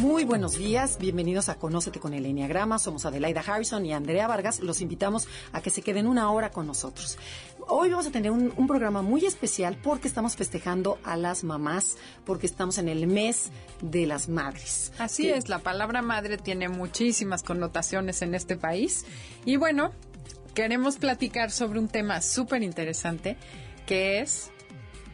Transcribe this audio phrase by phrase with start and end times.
[0.00, 0.98] Muy buenos días.
[0.98, 2.80] Bienvenidos a Conócete con el Enneagrama.
[2.80, 4.58] Somos Adelaida Harrison y Andrea Vargas.
[4.58, 7.16] Los invitamos a que se queden una hora con nosotros.
[7.68, 12.46] Hoy vamos a tener un, programa muy especial porque estamos festejando a las mamás, porque
[12.46, 14.92] estamos en el mes de las madres.
[14.98, 19.06] Así es, la palabra madre tiene muchísimas connotaciones en este país.
[19.44, 19.92] Y bueno,
[20.54, 23.36] queremos platicar sobre un tema súper interesante
[23.86, 24.50] que es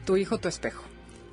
[0.07, 0.88] tu hijo, tu espejo.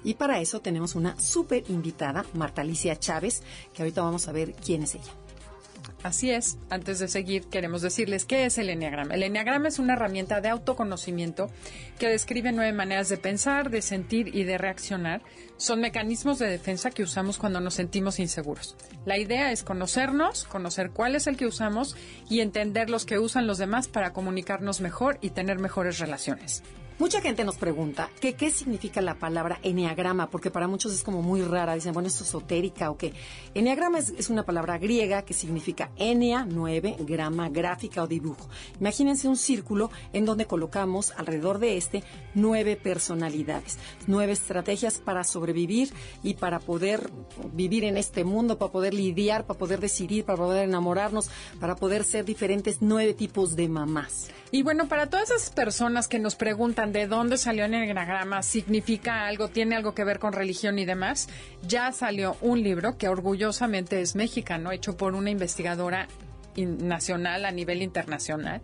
[0.06, 4.54] Y para eso tenemos una súper invitada, Marta Alicia Chávez, que ahorita vamos a ver
[4.54, 5.12] quién es ella.
[6.04, 9.16] Así es, antes de seguir queremos decirles qué es el Enneagrama.
[9.16, 11.50] El Enneagrama es una herramienta de autoconocimiento
[11.98, 15.24] que describe nueve maneras de pensar, de sentir y de reaccionar.
[15.58, 18.76] Son mecanismos de defensa que usamos cuando nos sentimos inseguros.
[19.06, 21.96] La idea es conocernos, conocer cuál es el que usamos
[22.30, 26.62] y entender los que usan los demás para comunicarnos mejor y tener mejores relaciones.
[26.98, 31.42] Mucha gente nos pregunta qué significa la palabra eneagrama, porque para muchos es como muy
[31.42, 31.76] rara.
[31.76, 33.12] Dicen, bueno, esto es esotérica o qué.
[33.54, 38.48] Eneagrama es, una palabra griega que significa enea, nueve, grama, gráfica o dibujo.
[38.80, 42.02] Imagínense un círculo en donde colocamos alrededor de este
[42.34, 45.92] nueve personalidades, nueve estrategias para sobrevivir
[46.24, 47.10] y para poder
[47.52, 51.30] vivir en este mundo, para poder lidiar, para poder decidir, para poder enamorarnos,
[51.60, 54.30] para poder ser diferentes nueve tipos de mamás.
[54.52, 59.28] Y bueno, para todas esas personas que nos preguntan, de dónde salió el enneagrama, significa
[59.28, 61.30] algo, tiene algo que ver con religión y demás,
[61.68, 66.08] ya salió un libro que orgullosamente es mexicano, hecho por una investigadora
[66.56, 68.62] nacional a nivel internacional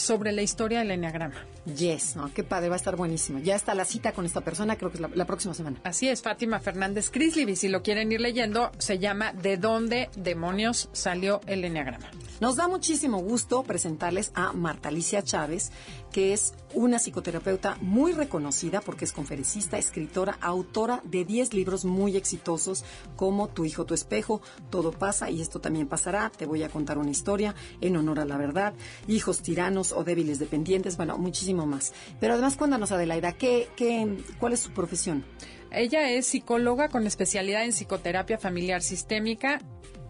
[0.00, 1.44] sobre la historia del enneagrama.
[1.76, 2.32] Yes, ¿no?
[2.32, 3.38] Qué padre, va a estar buenísimo.
[3.38, 5.78] Ya está la cita con esta persona, creo que es la, próxima semana.
[5.84, 7.54] Así es, Fátima Fernández Crisley.
[7.54, 12.10] Si lo quieren ir leyendo, se llama ¿De dónde demonios salió el enneagrama?
[12.40, 15.70] Nos da muchísimo gusto presentarles a Marta Alicia Chávez,
[16.10, 22.16] que es una psicoterapeuta muy reconocida porque es conferencista, escritora, autora de 10 libros muy
[22.16, 22.84] exitosos
[23.16, 24.40] como Tu hijo, tu espejo,
[24.70, 28.24] Todo pasa y esto también pasará, Te voy a contar una historia, En honor a
[28.24, 28.74] la verdad,
[29.08, 31.92] Hijos tiranos o débiles dependientes, bueno, muchísimo más.
[32.20, 35.24] Pero además, cuéntanos, Adelaida, ¿qué, qué, ¿cuál es su profesión?
[35.70, 39.60] Ella es psicóloga con especialidad en psicoterapia familiar sistémica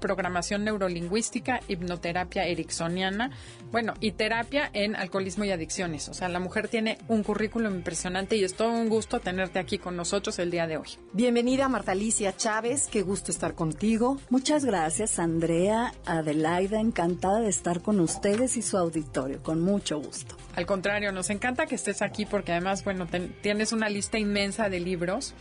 [0.00, 3.30] programación neurolingüística, hipnoterapia ericksoniana,
[3.70, 6.08] bueno, y terapia en alcoholismo y adicciones.
[6.08, 9.78] O sea, la mujer tiene un currículum impresionante y es todo un gusto tenerte aquí
[9.78, 10.88] con nosotros el día de hoy.
[11.12, 14.18] Bienvenida Marta Alicia Chávez, qué gusto estar contigo.
[14.30, 20.36] Muchas gracias, Andrea, Adelaida, encantada de estar con ustedes y su auditorio, con mucho gusto.
[20.56, 23.06] Al contrario, nos encanta que estés aquí porque además, bueno,
[23.40, 25.34] tienes una lista inmensa de libros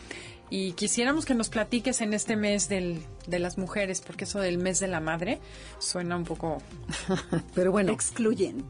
[0.49, 4.57] y quisiéramos que nos platiques en este mes del, de las mujeres, porque eso del
[4.57, 5.39] mes de la madre
[5.77, 6.61] suena un poco...
[7.55, 7.91] Pero bueno.
[7.91, 8.65] Excluyen.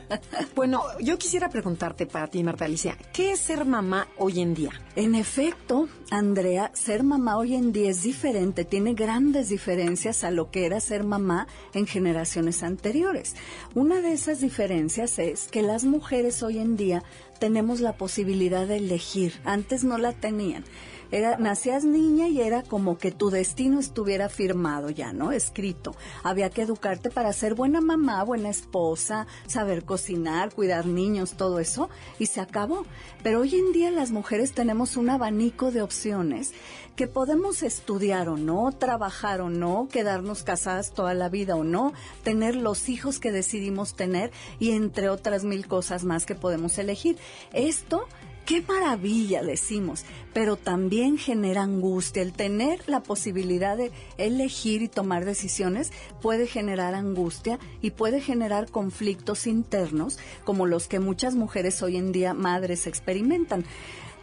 [0.56, 4.72] bueno, yo quisiera preguntarte para ti, Marta Alicia, ¿qué es ser mamá hoy en día?
[4.96, 10.50] En efecto, Andrea, ser mamá hoy en día es diferente, tiene grandes diferencias a lo
[10.50, 13.36] que era ser mamá en generaciones anteriores.
[13.74, 17.04] Una de esas diferencias es que las mujeres hoy en día
[17.38, 20.64] tenemos la posibilidad de elegir, antes no la tenían.
[21.12, 25.32] Era, nacías niña y era como que tu destino estuviera firmado ya, ¿no?
[25.32, 25.94] Escrito.
[26.22, 31.90] Había que educarte para ser buena mamá, buena esposa, saber cocinar, cuidar niños, todo eso,
[32.18, 32.84] y se acabó.
[33.22, 36.52] Pero hoy en día las mujeres tenemos un abanico de opciones
[36.96, 41.94] que podemos estudiar o no, trabajar o no, quedarnos casadas toda la vida o no,
[42.22, 47.16] tener los hijos que decidimos tener y entre otras mil cosas más que podemos elegir.
[47.52, 48.06] Esto
[48.50, 52.20] qué maravilla, decimos, pero también genera angustia.
[52.20, 58.68] El tener la posibilidad de elegir y tomar decisiones puede generar angustia y puede generar
[58.68, 63.64] conflictos internos como los que muchas mujeres hoy en día madres experimentan.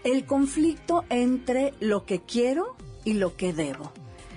[0.04, 2.76] El conflicto entre lo que quiero
[3.06, 3.94] y lo que debo.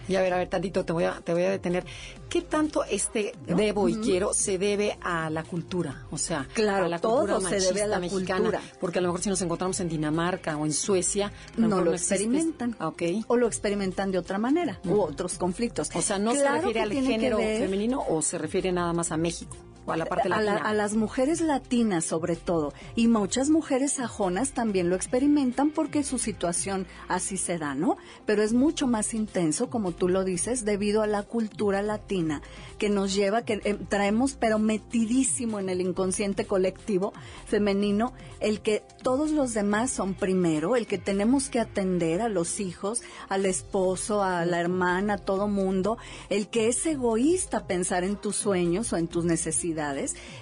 [0.09, 1.85] Y a ver, a ver, tantito, te voy a, te voy a detener.
[2.29, 6.07] ¿Qué tanto este debo y quiero se debe a la cultura?
[6.11, 8.41] O sea, claro, a la cultura se debe a la mexicana.
[8.41, 8.63] Cultura.
[8.81, 12.77] Porque a lo mejor si nos encontramos en Dinamarca o en Suecia, no, lo experimentan.
[12.81, 13.25] Okay.
[13.27, 15.91] O lo experimentan de otra manera, u otros conflictos.
[15.95, 19.57] O sea, no se refiere al género femenino o se refiere nada más a México.
[19.93, 20.57] A la parte latina.
[20.57, 26.19] a las mujeres latinas sobre todo y muchas mujeres sajonas también lo experimentan porque su
[26.19, 27.97] situación así se da, ¿no?
[28.27, 32.43] Pero es mucho más intenso, como tú lo dices, debido a la cultura latina
[32.79, 37.13] que nos lleva, que eh, traemos pero metidísimo en el inconsciente colectivo
[37.47, 42.61] femenino, el que todos los demás son primero, el que tenemos que atender a los
[42.61, 45.99] hijos, al esposo, a la hermana, a todo mundo,
[46.29, 49.80] el que es egoísta pensar en tus sueños o en tus necesidades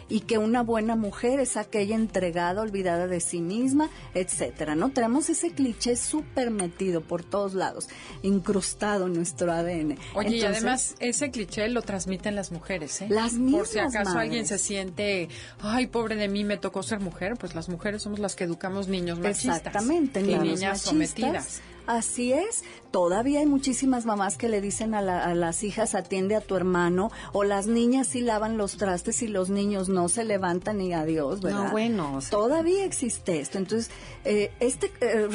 [0.08, 4.90] y que una buena mujer es aquella entregada, olvidada de sí misma, etcétera, ¿no?
[4.90, 7.88] Tenemos ese cliché súper metido por todos lados,
[8.22, 9.98] incrustado en nuestro ADN.
[10.14, 13.06] Oye, y además ese cliché lo transmiten las mujeres, ¿eh?
[13.08, 15.28] Las mismas Por si acaso alguien se siente,
[15.60, 18.88] ay, pobre de mí, me tocó ser mujer, pues las mujeres somos las que educamos
[18.88, 19.58] niños machistas.
[19.58, 20.80] Exactamente, y niñas machistas.
[20.82, 21.60] sometidas.
[21.88, 22.64] Así es.
[22.90, 26.54] Todavía hay muchísimas mamás que le dicen a, la- a las hijas atiende a tu
[26.54, 30.92] hermano o las niñas sí lavan los trastes y los niños no se levantan y
[30.92, 31.64] adiós, ¿verdad?
[31.66, 33.56] No, bueno, o sea- Todavía existe esto.
[33.58, 33.90] Entonces,
[34.24, 35.28] eh, este, eh,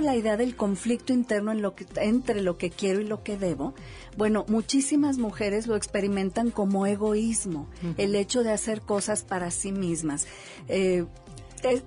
[0.00, 3.36] la idea del conflicto interno en lo que, entre lo que quiero y lo que
[3.36, 3.74] debo,
[4.16, 10.26] bueno, muchísimas mujeres lo experimentan como egoísmo, el hecho de hacer cosas para sí mismas.
[10.68, 11.04] Eh,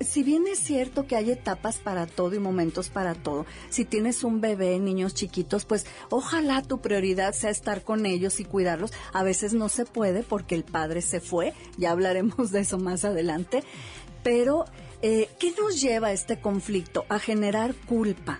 [0.01, 4.23] si bien es cierto que hay etapas para todo y momentos para todo, si tienes
[4.23, 8.91] un bebé, niños chiquitos, pues ojalá tu prioridad sea estar con ellos y cuidarlos.
[9.13, 13.05] A veces no se puede porque el padre se fue, ya hablaremos de eso más
[13.05, 13.63] adelante,
[14.23, 14.65] pero
[15.01, 17.05] eh, ¿qué nos lleva a este conflicto?
[17.09, 18.39] A generar culpa.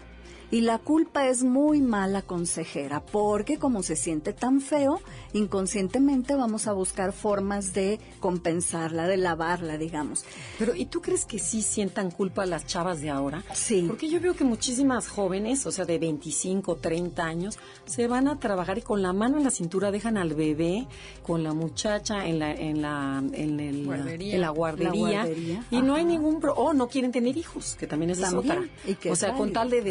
[0.50, 5.02] Y la culpa es muy mala consejera, porque como se siente tan feo,
[5.34, 10.24] inconscientemente vamos a buscar formas de compensarla, de lavarla, digamos.
[10.60, 13.44] Pero, ¿y tú crees que sí sientan culpa las chavas de ahora?
[13.54, 13.86] Sí.
[13.88, 18.40] Porque yo veo que muchísimas jóvenes, o sea, de 25, 30 años, se van a
[18.40, 20.88] trabajar y con la mano en la cintura dejan al bebé
[21.24, 24.36] con la muchacha en la en la en, el- Guardería.
[24.36, 27.76] en la guardería, La guardería, y no hay ningún pro, o no quieren tener hijos,
[27.80, 29.10] que también es También, otra.
[29.10, 29.82] o es sea, con tal de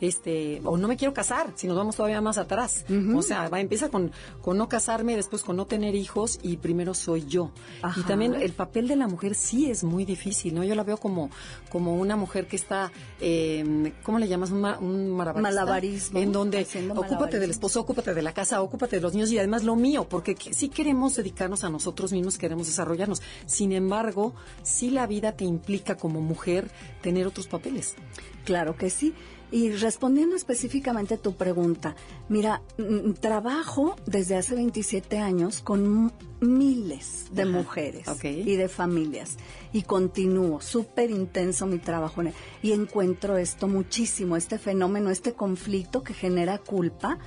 [0.00, 2.84] este, o no me quiero casar, si nos vamos todavía más atrás.
[3.16, 4.12] O sea, va empieza con
[4.42, 7.50] con no casarme, después con no tener hijos y primero soy yo.
[7.82, 8.00] Ajá.
[8.00, 10.62] Y también el papel de la mujer sí es muy difícil, ¿no?
[10.64, 11.30] Yo la veo como,
[11.70, 14.50] como una mujer que está, eh, ¿cómo le llamas?
[14.50, 15.10] Un, ma- un.
[15.10, 16.58] Malabarismo, En donde
[17.14, 20.06] ocúpate del esposo, ocúpate de la casa, ocúpate de los niños y además lo mío,
[20.08, 23.20] porque que- sí queremos dedicarnos a nosotros mismos, queremos desarrollarnos.
[23.46, 26.70] Sin embargo, sí la vida te implica como mujer
[27.02, 27.94] tener otros papeles.
[28.48, 29.12] Claro que sí.
[29.50, 31.94] Y respondiendo específicamente a tu pregunta,
[32.30, 36.10] mira, mm, trabajo desde hace 27 años con
[36.40, 39.36] miles de Ajá, mujeres y de familias
[39.74, 42.34] y continúo, súper intenso mi trabajo en él.
[42.62, 47.18] y encuentro esto muchísimo, este fenómeno, este conflicto que genera culpa.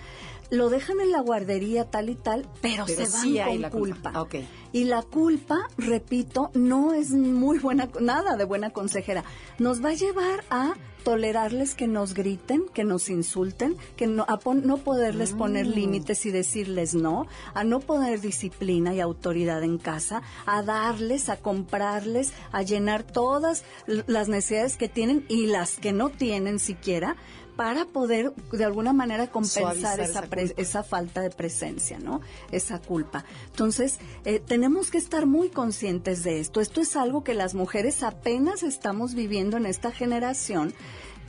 [0.51, 3.61] Lo dejan en la guardería tal y tal, pero, Pero se van sí hay con
[3.61, 4.11] la culpa.
[4.13, 4.39] culpa.
[4.43, 4.45] Ah.
[4.73, 9.23] Y la culpa, repito, no es muy buena, nada de buena consejera.
[9.59, 14.37] Nos va a llevar a tolerarles que nos griten, que nos insulten, que no, a
[14.37, 15.71] pon- no poderles poner Mm.
[15.71, 17.25] límites y decirles no,
[17.55, 23.63] a no poner disciplina y autoridad en casa, a darles, a comprarles, a llenar todas
[23.87, 27.15] las necesidades que tienen y las que no tienen siquiera
[27.61, 30.23] para poder de alguna manera compensar esa,
[30.57, 32.21] esa falta de presencia, ¿no?
[32.51, 33.23] Esa culpa.
[33.51, 36.59] Entonces, eh, tenemos que estar muy conscientes de esto.
[36.59, 40.73] Esto es algo que las mujeres apenas estamos viviendo en esta generación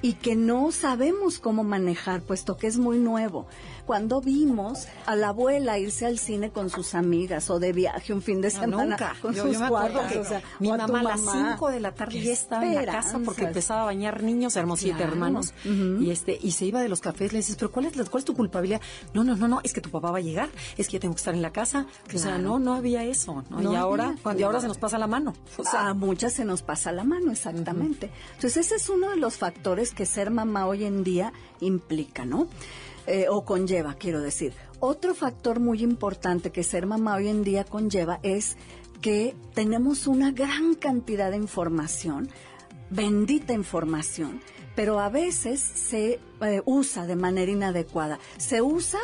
[0.00, 3.46] y que no sabemos cómo manejar, puesto que es muy nuevo.
[3.86, 8.22] Cuando vimos a la abuela irse al cine con sus amigas o de viaje un
[8.22, 9.16] fin de No, semana nunca.
[9.20, 11.52] con Yo, sus yo me acuerdo cuatas, que o sea, mi mamá a las mamá.
[11.56, 14.80] 5 de la tarde ya estaba en la casa porque empezaba a bañar niños, éramos
[14.80, 17.96] siete hermanos, y este y se iba de los cafés, le dices, pero ¿cuál es,
[17.96, 18.80] la- cuál es tu culpabilidad?
[19.14, 21.14] No, no, no, no, es que tu papá va a llegar, es que yo tengo
[21.14, 21.86] que estar en la casa.
[22.14, 23.42] O sea, no, no había eso.
[23.50, 23.60] ¿no?
[23.60, 25.34] No y ahora, cuando y ahora se nos pasa la mano.
[25.56, 28.10] O sea, a muchas se nos pasa la mano, exactamente.
[28.34, 32.46] Entonces, ese es uno de los factores que ser mamá hoy en día implica, ¿no?
[33.06, 34.52] Eh, o conlleva, quiero decir.
[34.78, 38.56] Otro factor muy importante que ser mamá hoy en día conlleva es
[39.00, 42.28] que tenemos una gran cantidad de información,
[42.90, 44.40] bendita información,
[44.76, 48.20] pero a veces se eh, usa de manera inadecuada.
[48.38, 49.00] Se usa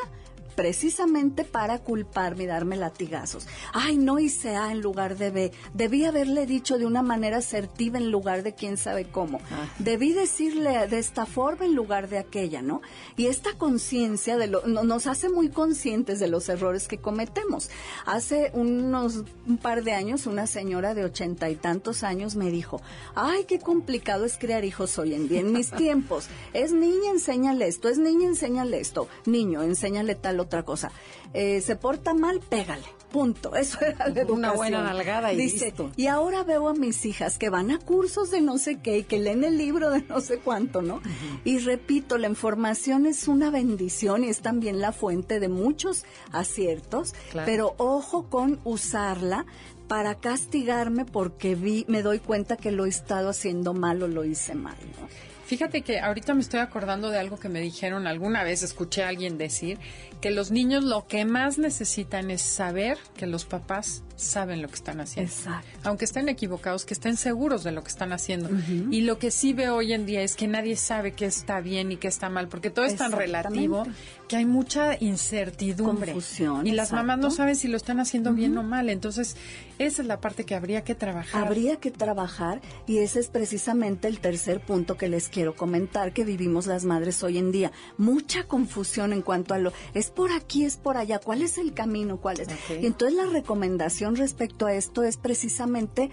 [0.59, 3.47] precisamente para culparme y darme latigazos.
[3.73, 5.53] Ay, no hice A en lugar de B.
[5.73, 9.39] Debí haberle dicho de una manera asertiva en lugar de quién sabe cómo.
[9.53, 9.69] Ah.
[9.79, 12.83] Debí decirle de esta forma en lugar de aquella, ¿no?
[13.17, 17.71] Y esta conciencia de lo, no- nos hace muy conscientes de los errores que cometemos.
[18.05, 22.83] Hace unos un par de años una señora de ochenta y tantos años me dijo,
[23.15, 25.39] ay, qué complicado es criar hijos hoy en día.
[25.39, 30.48] En mis tiempos, es niña, enséñale esto, es niña, enséñale esto, niño, enséñale tal o
[30.49, 30.91] otra cosa.
[31.35, 32.83] Eh, se porta mal, pégale.
[33.13, 33.55] Punto.
[33.55, 35.91] Eso era la Una buena nalgada y Dice, listo.
[35.97, 39.03] y ahora veo a mis hijas que van a cursos de no sé qué y
[39.05, 41.01] que leen el libro de no sé cuánto, ¿no?
[41.45, 47.15] Y repito, la información es una bendición y es también la fuente de muchos aciertos,
[47.31, 47.47] Claro.
[47.47, 49.47] pero ojo con usarla
[49.87, 54.25] para castigarme porque vi, me doy cuenta que lo he estado haciendo mal o lo
[54.25, 55.09] hice mal, ¿no?
[55.47, 59.09] Fíjate que ahorita me estoy acordando de algo que me dijeron alguna vez, escuché a
[59.09, 59.79] alguien decir
[60.21, 64.75] que los niños lo que más necesitan es saber que los papás saben lo que
[64.75, 65.33] están haciendo.
[65.33, 65.69] Exacto.
[65.85, 68.51] Aunque estén equivocados, que estén seguros de lo que están haciendo.
[68.91, 71.93] Y lo que sí veo hoy en día es que nadie sabe qué está bien
[71.93, 73.85] y qué está mal, porque todo es tan relativo
[74.29, 76.13] que hay mucha incertidumbre.
[76.13, 78.89] Confusión, Y las mamás no saben si lo están haciendo bien o mal.
[78.89, 79.37] Entonces,
[79.79, 81.47] esa es la parte que habría que trabajar.
[81.47, 86.25] Habría que trabajar y ese es precisamente el tercer punto que les quiero comentar que
[86.25, 87.73] vivimos las madres hoy en día.
[87.97, 91.73] Mucha confusión en cuanto a lo es por aquí, es por allá, cuál es el
[91.75, 92.49] camino, cuál es.
[92.83, 96.11] Y entonces la recomendación respecto a esto es precisamente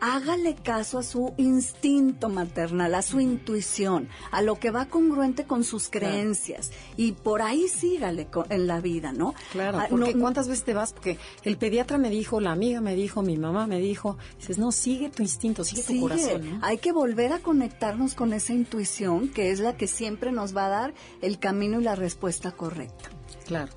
[0.00, 5.64] hágale caso a su instinto maternal, a su intuición, a lo que va congruente con
[5.64, 9.34] sus creencias y por ahí sígale co- en la vida, ¿no?
[9.52, 10.92] Claro, Ah, porque no- ¿cuántas veces te vas?
[10.92, 14.18] Porque el pediatra me dijo, la amiga me dijo, mi mamá me dijo.
[14.38, 16.50] Dices, no, sigue tu instinto, sigue, tu corazón.
[16.50, 16.66] ¿no?
[16.66, 20.66] Hay que volver a conectarnos con esa intuición que es la que siempre nos va
[20.66, 23.08] a dar el camino y la respuesta correcta.
[23.46, 23.72] Claro.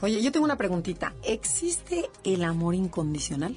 [0.00, 1.14] Oye, yo tengo una preguntita.
[1.24, 3.56] ¿Existe el amor incondicional?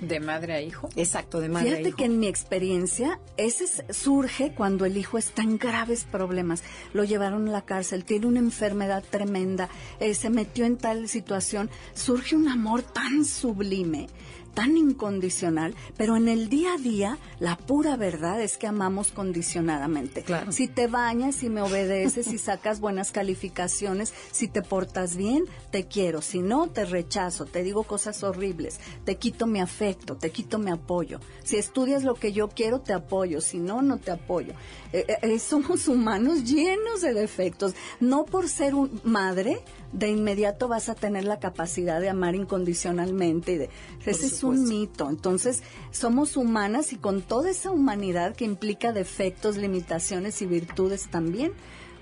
[0.00, 0.88] De madre a hijo.
[0.96, 1.96] Exacto, de madre a Fíjate hijo.
[1.96, 6.64] que en mi experiencia, ese surge cuando el hijo está en graves problemas.
[6.92, 9.68] Lo llevaron a la cárcel, tiene una enfermedad tremenda,
[10.00, 11.70] eh, se metió en tal situación.
[11.94, 14.08] Surge un amor tan sublime,
[14.54, 20.22] tan incondicional, pero en el día a día, la pura verdad es que amamos condicionadamente.
[20.22, 20.52] Claro.
[20.52, 25.86] Si te bañas, si me obedeces, si sacas buenas calificaciones, si te portas bien, te
[25.86, 26.22] quiero.
[26.22, 30.70] Si no, te rechazo, te digo cosas horribles, te quito mi afecto, te quito mi
[30.70, 31.20] apoyo.
[31.42, 33.40] Si estudias lo que yo quiero, te apoyo.
[33.40, 34.54] Si no, no te apoyo.
[34.92, 37.74] Eh, eh, somos humanos llenos de defectos.
[38.00, 39.62] No por ser un madre,
[39.94, 43.52] de inmediato vas a tener la capacidad de amar incondicionalmente.
[43.52, 43.70] Y de,
[44.04, 45.08] ese es un mito.
[45.08, 51.52] Entonces, somos humanas y con toda esa humanidad que implica defectos, limitaciones y virtudes también,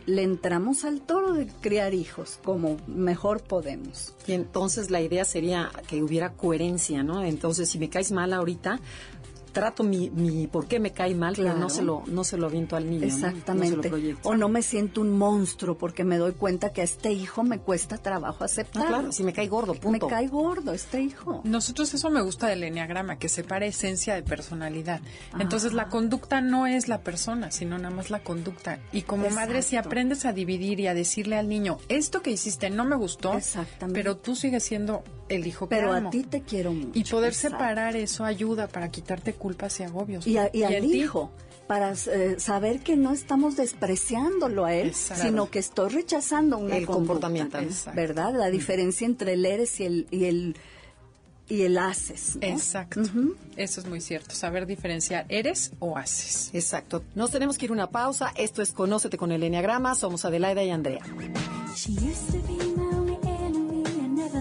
[0.06, 4.14] le entramos al toro de criar hijos como mejor podemos.
[4.26, 7.22] Y entonces la idea sería que hubiera coherencia, ¿no?
[7.22, 8.80] Entonces, si me caes mal ahorita,
[9.52, 12.46] trato mi, mi por qué me cae mal, pero no se lo, no se lo
[12.46, 13.02] aviento al niño.
[13.02, 13.06] ¿no?
[13.06, 14.16] No se lo Exactamente.
[14.22, 17.58] o no me siento un monstruo porque me doy cuenta que a este hijo me
[17.58, 18.86] cuesta trabajo No, aceptar.
[18.88, 20.08] claro, si me cae gordo, me punto.
[20.08, 21.40] cae gordo este hijo.
[21.44, 25.00] Nosotros eso me gusta del enneagrama, que separa esencia de personalidad.
[25.38, 28.78] Entonces la conducta no es la persona, sino nada más la conducta.
[28.92, 32.70] Y como madre, si aprendes a dividir y a decirle al niño, esto que hiciste
[32.70, 33.98] no me gustó, Exactamente.
[34.00, 35.02] pero tú sigues siendo
[35.32, 36.08] el hijo que Pero amo.
[36.08, 36.90] a ti te quiero mucho.
[36.98, 37.56] Y poder Exacto.
[37.58, 40.26] separar eso ayuda para quitarte culpas y agobios.
[40.26, 41.30] y, a- y al hijo
[41.66, 45.22] para eh, saber que no estamos despreciándolo a él, Exacto.
[45.24, 47.58] sino que estoy rechazando una El conducta, comportamiento.
[47.58, 47.96] Exacto.
[47.98, 48.34] ¿verdad?
[48.34, 50.56] La diferencia entre el eres y el y el
[51.48, 52.46] y el haces, ¿no?
[52.46, 53.00] Exacto.
[53.56, 54.34] Eso es muy cierto.
[54.34, 56.50] Saber diferenciar, ¿eres o haces?
[56.54, 57.02] Exacto.
[57.14, 58.32] Nos tenemos que ir a una pausa.
[58.36, 59.94] Esto es Conócete con el Enneagrama.
[59.94, 61.02] Somos Adelaida y Andrea.
[61.74, 64.40] She used to be my enemy and never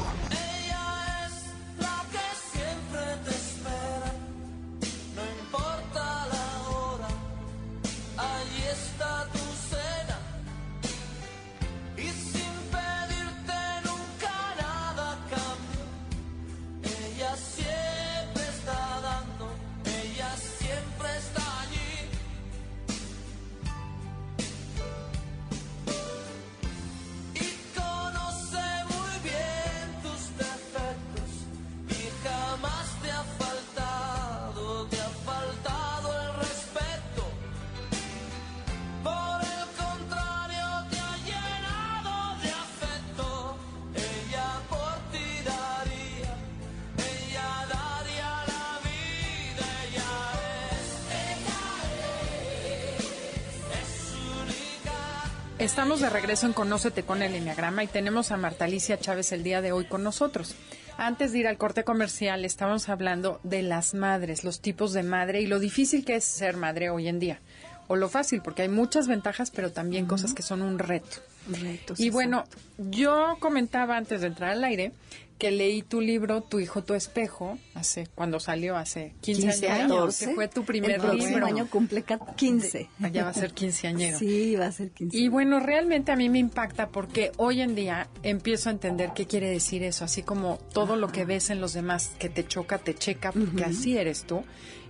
[55.61, 59.43] Estamos de regreso en Conócete con el Enneagrama y tenemos a Marta Alicia Chávez el
[59.43, 60.55] día de hoy con nosotros.
[60.97, 65.39] Antes de ir al corte comercial, estábamos hablando de las madres, los tipos de madre
[65.39, 67.41] y lo difícil que es ser madre hoy en día.
[67.87, 71.17] O lo fácil, porque hay muchas ventajas, pero también cosas que son un reto.
[71.47, 72.57] Retos, Y bueno, exacto.
[72.89, 74.93] yo comentaba antes de entrar al aire
[75.41, 79.91] que leí tu libro, Tu hijo, tu espejo, hace cuando salió hace 15, 15 años,
[79.91, 80.17] años.
[80.19, 81.45] que fue tu primer El próximo libro.
[81.47, 82.89] año cumple ca- 15.
[83.11, 84.19] Ya va a ser quinceañero.
[84.19, 85.17] Sí, va a ser 15.
[85.17, 89.25] Y bueno, realmente a mí me impacta porque hoy en día empiezo a entender qué
[89.25, 92.77] quiere decir eso, así como todo lo que ves en los demás que te choca,
[92.77, 94.43] te checa, porque así eres tú.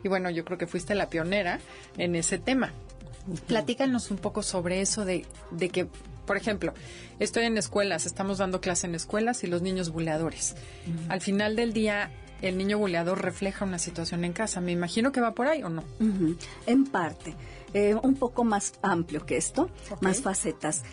[0.03, 1.61] Y bueno, yo creo que fuiste la pionera
[1.97, 2.73] en ese tema.
[3.47, 5.87] Platícanos un poco sobre eso de, de que,
[6.31, 6.73] por ejemplo,
[7.19, 10.55] estoy en escuelas, estamos dando clase en escuelas y los niños buleadores.
[11.09, 12.09] Al final del día,
[12.41, 14.61] el niño buleador refleja una situación en casa.
[14.61, 15.83] Me imagino que va por ahí o no.
[16.67, 17.35] En parte,
[17.73, 19.69] eh, un poco más amplio que esto,
[19.99, 20.83] más facetas.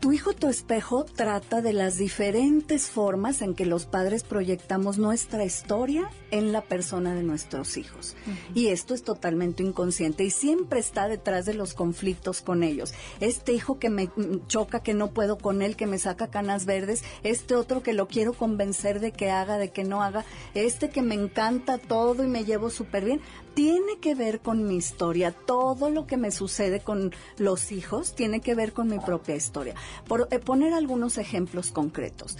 [0.00, 5.44] Tu hijo, tu espejo, trata de las diferentes formas en que los padres proyectamos nuestra
[5.44, 8.16] historia en la persona de nuestros hijos.
[8.54, 12.94] Y esto es totalmente inconsciente y siempre está detrás de los conflictos con ellos.
[13.20, 14.08] Este hijo que me
[14.46, 18.08] choca, que no puedo con él, que me saca canas verdes, este otro que lo
[18.08, 22.26] quiero convencer de que haga, de que no haga, este que me encanta todo y
[22.26, 23.20] me llevo súper bien,
[23.60, 25.32] tiene que ver con mi historia.
[25.32, 29.74] Todo lo que me sucede con los hijos tiene que ver con mi propia historia.
[30.08, 32.38] Por eh, poner algunos ejemplos concretos.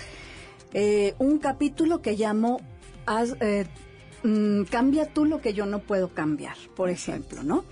[0.72, 2.62] Eh, un capítulo que llamo
[3.04, 3.66] Haz- eh,
[4.22, 7.64] mm, Cambia tú lo que yo no puedo cambiar, por ejemplo, ¿no?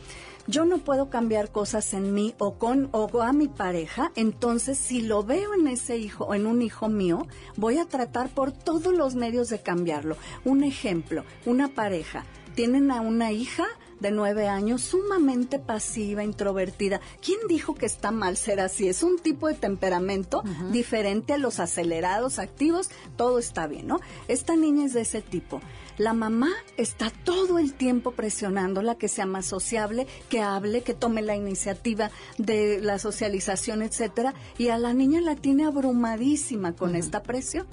[0.46, 5.00] Yo no puedo cambiar cosas en mí o con o a mi pareja, entonces si
[5.00, 9.14] lo veo en ese hijo, en un hijo mío, voy a tratar por todos los
[9.14, 10.18] medios de cambiarlo.
[10.44, 12.24] Un ejemplo, una pareja,
[12.58, 13.68] tienen a una hija
[14.00, 17.00] de nueve años sumamente pasiva, introvertida.
[17.24, 18.88] ¿Quién dijo que está mal ser así?
[18.88, 20.42] Es un tipo de temperamento
[20.72, 24.00] diferente a los acelerados, activos, todo está bien, ¿no?
[24.26, 25.60] Esta niña es de ese tipo.
[25.98, 31.22] La mamá está todo el tiempo presionándola que sea más sociable, que hable, que tome
[31.22, 37.24] la iniciativa de la socialización, etcétera, y a la niña la tiene abrumadísima con esta
[37.24, 37.66] presión.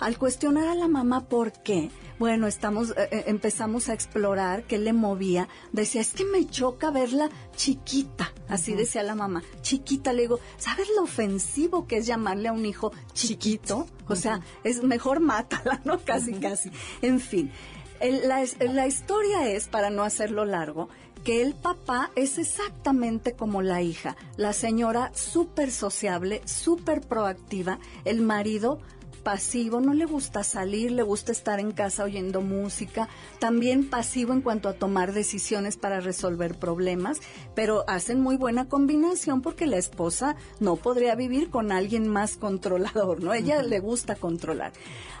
[0.00, 4.78] Al cuestionar a la mamá por qué, bueno, estamos eh, eh, empezamos a explorar qué
[4.78, 5.48] le movía.
[5.72, 10.12] Decía, es que me choca verla chiquita, así decía la mamá, chiquita.
[10.12, 13.86] Le digo, ¿sabes lo ofensivo que es llamarle a un hijo chiquito?
[14.06, 15.98] O sea, es mejor mátala, ¿no?
[16.04, 16.70] Casi, casi.
[17.00, 17.52] En fin,
[18.00, 20.88] el- la, la historia es, para no hacerlo largo,
[21.24, 28.22] que el papá es exactamente como la hija, la señora súper sociable, súper proactiva, el
[28.22, 28.80] marido
[29.22, 34.40] pasivo, no le gusta salir, le gusta estar en casa oyendo música, también pasivo en
[34.40, 37.18] cuanto a tomar decisiones para resolver problemas,
[37.54, 43.22] pero hacen muy buena combinación porque la esposa no podría vivir con alguien más controlador,
[43.22, 43.32] ¿no?
[43.34, 44.72] Ella le gusta controlar.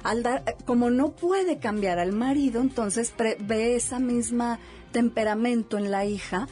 [0.02, 4.58] Al dar, como no puede cambiar al marido, entonces pre- ve esa misma
[4.92, 6.48] temperamento en la hija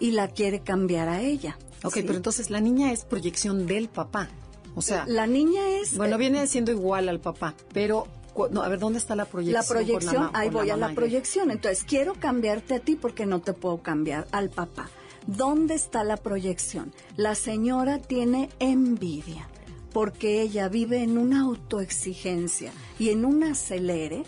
[0.00, 1.58] y la quiere cambiar a ella.
[1.84, 2.02] Ok, ¿sí?
[2.02, 4.28] pero entonces la niña es proyección del papá.
[4.74, 8.06] O sea, la niña es bueno, eh, viene siendo igual al papá, pero
[8.50, 9.62] no, a ver, ¿dónde está la proyección?
[9.62, 11.50] la proyección, ahí voy a la proyección.
[11.50, 14.88] Entonces, quiero cambiarte a ti porque no te puedo cambiar al papá.
[15.26, 16.92] ¿Dónde está la proyección?
[17.16, 19.48] La señora tiene envidia
[19.92, 24.24] porque ella vive en una autoexigencia y en un acelere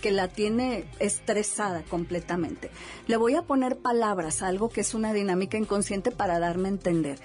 [0.00, 2.70] que la tiene estresada completamente.
[3.06, 7.18] Le voy a poner palabras, algo que es una dinámica inconsciente para darme a entender.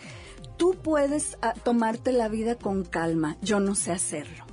[0.57, 4.45] Tú puedes ah, tomarte la vida con calma, yo no sé hacerlo.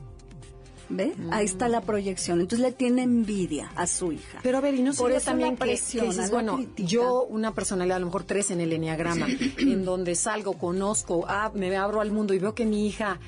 [0.93, 1.15] ¿Ve?
[1.31, 2.41] Ahí está la proyección.
[2.41, 4.41] Entonces le tiene envidia a su hija.
[4.43, 6.89] Pero a ver, y no Por eso también que- dices, bueno, critica.
[6.89, 11.53] yo una personalidad a lo mejor tres en el enneagrama, en donde salgo, conozco, ah,
[11.55, 13.21] me abro al mundo y veo que mi hija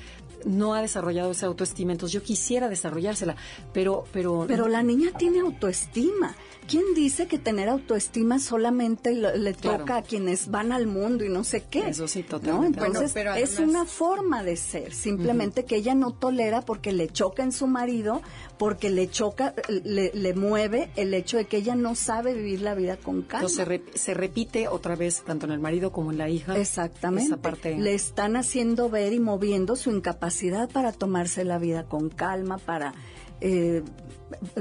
[0.45, 3.35] no ha desarrollado esa autoestima, entonces yo quisiera desarrollársela,
[3.73, 6.35] pero, pero, Pero la niña tiene autoestima.
[6.67, 9.79] ¿Quién dice que tener autoestima solamente lo- le Claro.
[9.79, 11.89] toca a quienes van al mundo y no sé qué?
[11.89, 12.27] Eso sí, ¿no?
[12.39, 12.79] totalmente.
[12.79, 17.43] Bueno, Entonces, es una forma de ser, simplemente que ella no tolera porque le choca
[17.43, 18.21] en su marido,
[18.57, 22.75] porque le choca, le, le mueve el hecho de que ella no sabe vivir la
[22.75, 23.47] vida con calma.
[23.47, 26.57] entonces se, rep- se repite otra vez tanto en el marido como en la hija.
[26.57, 27.25] Exactamente.
[27.27, 27.75] Esa parte.
[27.77, 32.93] Le están haciendo ver y moviendo su incapacidad para tomarse la vida con calma, para,
[33.41, 33.81] eh,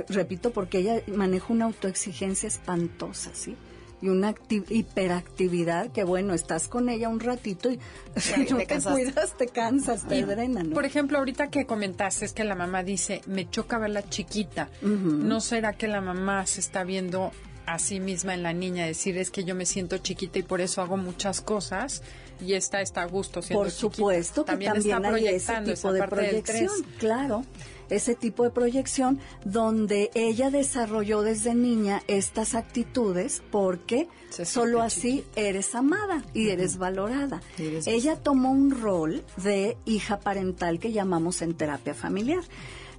[0.08, 3.56] repito, porque ella maneja una autoexigencia espantosa, ¿sí?
[4.02, 7.78] Y una acti- hiperactividad que, bueno, estás con ella un ratito y
[8.16, 9.00] si te no te cansaste.
[9.04, 10.70] cuidas, te cansas, te drenan.
[10.70, 10.74] ¿no?
[10.74, 14.68] Por ejemplo, ahorita que comentaste es que la mamá dice, me choca verla chiquita.
[14.82, 17.30] ¿No será que la mamá se está viendo
[17.64, 20.60] a sí misma en la niña, decir es que yo me siento chiquita y por
[20.60, 22.02] eso hago muchas cosas
[22.44, 23.94] y esta está a gusto siendo Por chiquita.
[23.94, 27.44] supuesto que también, está hay ese proyectando tipo esa de parte proyección, claro,
[27.92, 35.74] ese tipo de proyección donde ella desarrolló desde niña estas actitudes porque solo así eres
[35.74, 37.42] amada y eres valorada.
[37.58, 42.42] Y eres ella tomó un rol de hija parental que llamamos en terapia familiar.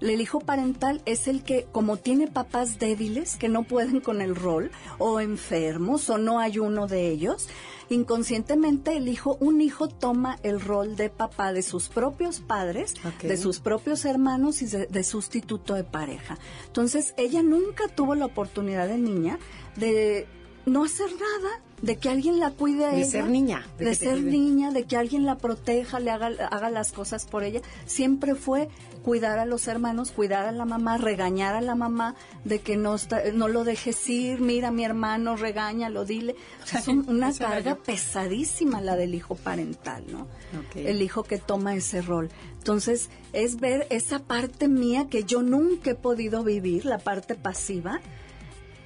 [0.02, 4.36] El hijo parental es el que, como tiene papás débiles que no pueden con el
[4.36, 7.48] rol, o enfermos, o no hay uno de ellos,
[7.90, 13.38] inconscientemente el hijo, un hijo toma el rol de papá de sus propios padres, de
[13.38, 16.38] sus propios hermanos y de, de sustituto de pareja.
[16.68, 19.40] Entonces, ella nunca tuvo la oportunidad de niña
[19.76, 20.28] de
[20.66, 23.06] no hacer nada, de que alguien la cuide a De ella.
[23.12, 26.94] ser niña, de De, ser niña, de que alguien la proteja, le haga, haga las
[26.94, 27.62] cosas por ella.
[27.86, 28.70] Siempre fue
[29.04, 32.96] cuidar a los hermanos, cuidar a la mamá, regañar a la mamá de que no,
[32.96, 36.36] está- no lo dejes ir, mira mi hermano, regáñalo, dile.
[36.64, 40.28] O sea, es un- una carga pesadísima la del hijo parental, ¿no?
[40.76, 42.30] El hijo que toma ese rol.
[42.58, 48.00] Entonces, es ver esa parte mía que yo nunca he podido vivir, la parte pasiva,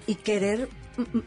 [0.08, 0.70] y querer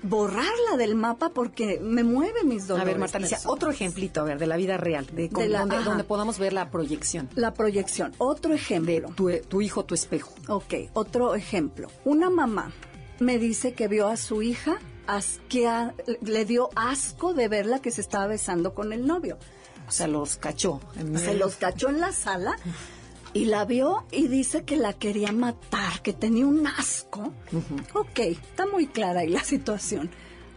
[0.03, 2.87] borrarla del mapa porque me mueve mis A dolores.
[2.87, 5.65] ver, Marta Alicia, otro ejemplito, a ver, de la vida real, de, con- De la-
[5.65, 7.29] donde, podamos ver la proyección.
[7.35, 8.13] La proyección.
[8.19, 9.11] Otro De ejemplo.
[9.15, 10.33] tu, tu hijo, tu espejo.
[10.49, 11.89] Ok, otro ejemplo.
[12.05, 12.73] Una mamá
[13.19, 17.81] me dice que vio a su hija, as- que a- le dio asco de verla
[17.81, 19.39] que se estaba besando con el novio.
[19.89, 20.81] O sea, los cachó.
[21.17, 22.57] Se los cachó en la sala
[23.33, 27.33] y la vio y dice que la quería matar, que tenía un asco.
[27.95, 30.11] Ok, está muy clara ahí la situación.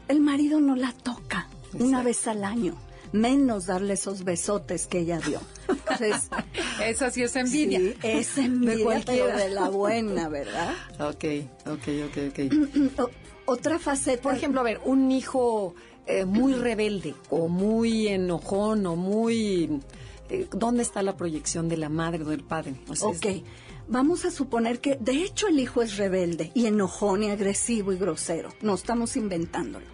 [0.07, 1.47] El marido no la toca
[1.79, 2.75] una vez al año,
[3.11, 5.39] menos darle esos besotes que ella dio.
[5.69, 6.29] Entonces,
[6.83, 7.79] Esa sí es envidia.
[7.79, 9.37] sí, es envidia, pero cualquiera.
[9.37, 10.73] de la buena, ¿verdad?
[10.99, 11.25] Ok,
[11.67, 13.09] ok, ok, ok.
[13.45, 14.21] Otra faceta.
[14.21, 15.75] Por ejemplo, a ver, un hijo
[16.07, 19.81] eh, muy rebelde o muy enojón o muy...
[20.33, 22.75] eh, ¿Dónde está la proyección de la madre o del padre?
[23.01, 23.27] Ok,
[23.87, 27.97] vamos a suponer que de hecho el hijo es rebelde y enojón y agresivo y
[27.97, 28.49] grosero.
[28.61, 29.85] No estamos inventándolo.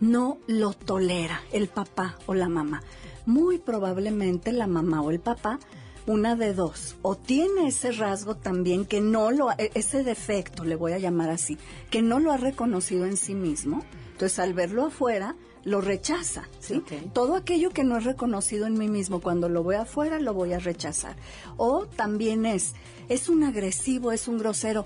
[0.00, 2.82] No lo tolera el papá o la mamá.
[3.26, 5.60] Muy probablemente la mamá o el papá,
[6.06, 10.74] una de dos, o tiene ese rasgo también que no lo, e- ese defecto, le
[10.74, 11.58] voy a llamar así,
[11.90, 13.84] que no lo ha reconocido en sí mismo.
[14.12, 16.82] Entonces al verlo afuera, lo rechaza, ¿sí?
[17.12, 20.52] Todo aquello que no es reconocido en mí mismo, cuando lo veo afuera, lo voy
[20.52, 21.16] a rechazar.
[21.56, 22.74] O también es,
[23.08, 24.84] es un agresivo, es un grosero,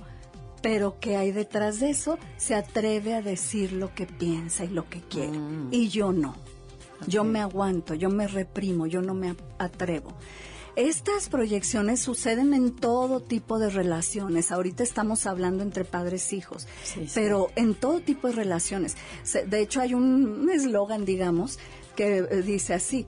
[0.62, 4.88] pero que hay detrás de eso, se atreve a decir lo que piensa y lo
[4.88, 5.38] que quiere.
[5.70, 6.34] Y yo no.
[7.06, 10.14] Yo me aguanto, yo me reprimo, yo no me atrevo.
[10.76, 14.52] Estas proyecciones suceden en todo tipo de relaciones.
[14.52, 17.12] Ahorita estamos hablando entre padres e hijos, Sí, sí.
[17.14, 18.94] pero en todo tipo de relaciones.
[19.46, 21.58] De hecho, hay un eslogan, digamos,
[21.96, 23.06] que eh, dice así.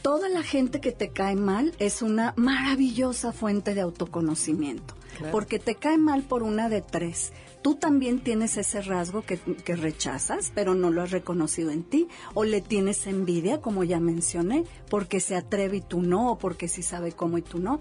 [0.00, 5.32] Toda la gente que te cae mal es una maravillosa fuente de autoconocimiento, Claro.
[5.32, 7.32] porque te cae mal por una de tres.
[7.62, 9.38] Tú también tienes ese rasgo que,
[9.76, 14.64] rechazas, pero no lo has reconocido en ti, o le tienes envidia, como ya mencioné,
[14.90, 17.78] porque se atreve y tú no, o porque sí sabe cómo y tú no.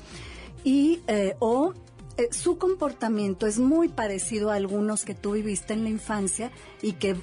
[0.63, 1.74] Y, eh, o
[2.17, 6.94] eh, su comportamiento es muy parecido a algunos que tú viviste en la infancia y
[6.94, 7.15] que,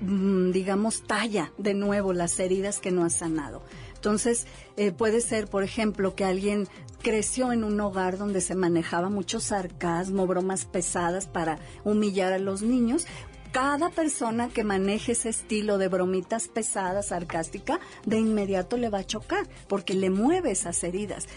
[0.00, 3.62] mm, digamos, talla de nuevo las heridas que no has sanado.
[3.94, 4.46] Entonces,
[4.76, 6.68] eh, puede ser, por ejemplo, que alguien
[7.04, 12.62] creció en un hogar donde se manejaba mucho sarcasmo, bromas pesadas para humillar a los
[12.62, 13.06] niños.
[13.52, 19.06] Cada persona que maneje ese estilo de bromitas pesadas, sarcástica, de inmediato le va a
[19.06, 21.28] chocar porque le mueve esas heridas.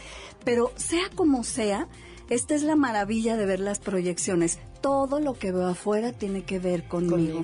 [0.45, 1.88] Pero sea como sea,
[2.30, 4.60] esta es la maravilla de ver las proyecciones.
[4.82, 7.42] Todo lo que veo afuera tiene que ver conmigo,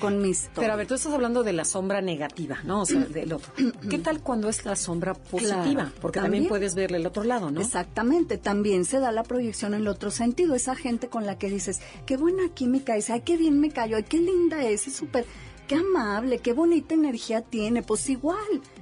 [0.00, 0.60] con mi historia.
[0.60, 2.82] Pero a ver, tú estás hablando de la sombra negativa, ¿no?
[2.82, 3.52] O sea, del otro.
[3.88, 5.64] ¿Qué tal cuando es la sombra positiva?
[5.64, 6.48] Claro, Porque también, también.
[6.48, 7.60] puedes verle el otro lado, ¿no?
[7.60, 10.54] Exactamente, también se da la proyección en el otro sentido.
[10.54, 13.96] Esa gente con la que dices, qué buena química es, ay, qué bien me cayó,
[13.96, 15.24] ay, qué linda es, es súper,
[15.68, 17.82] qué amable, qué bonita energía tiene.
[17.82, 18.38] Pues igual,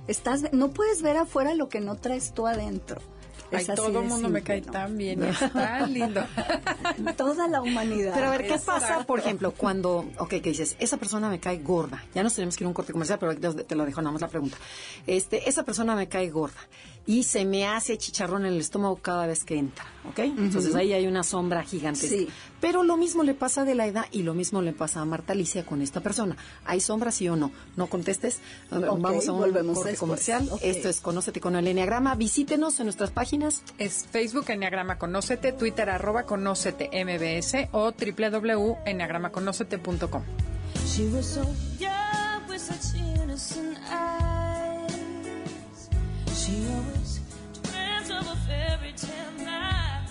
[0.09, 3.01] estás, no puedes ver afuera lo que no traes tú adentro.
[3.53, 4.73] Ay, Es así todo el mundo me cae ¿no?
[4.73, 6.23] tan bien, es tan lindo.
[7.17, 8.13] Toda la humanidad.
[8.15, 11.59] Pero a ver, ¿qué pasa, por ejemplo, cuando, ok, que dices, esa persona me cae
[11.59, 12.05] gorda?
[12.15, 14.23] Ya nos tenemos que ir a un corte comercial, pero te lo dejo nada más
[14.23, 14.57] la pregunta.
[15.07, 16.61] Este, esa persona me cae gorda
[17.07, 20.21] y se me hace chicharrón en el estómago cada vez que entra, ¿ok?
[20.21, 22.17] Entonces ahí hay una sombra gigantesca.
[22.17, 22.29] Sí.
[22.61, 25.67] Pero lo mismo le pasa a Adelaida y lo mismo le pasa a Marta Alicia
[25.67, 26.37] con esta persona.
[26.65, 27.51] ¿Hay sombra, sí o no?
[27.77, 28.41] No contestes.
[28.71, 30.49] Vamos a un volvemos corte comercial.
[30.63, 32.15] Esto es Conócete con el Enneagrama.
[32.15, 33.65] Visítenos en nuestras páginas.
[33.79, 40.23] Es Facebook Enneagrama Conócete, Twitter arroba Conócete MBS o www.enneagramaconócete.com.
[40.87, 41.47] She She was so
[41.79, 44.40] young with such innocent eyes.
[46.51, 47.21] She always
[47.63, 50.11] dreamt of a fairy tale life.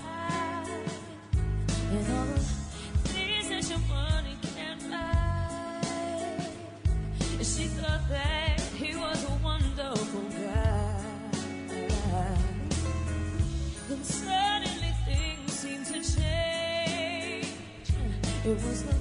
[1.92, 2.40] And all the
[3.10, 5.82] things that your money can't buy.
[7.38, 11.04] And she thought that he was a wonderful guy.
[13.90, 17.48] Then suddenly things seemed to change.
[18.46, 18.96] It was the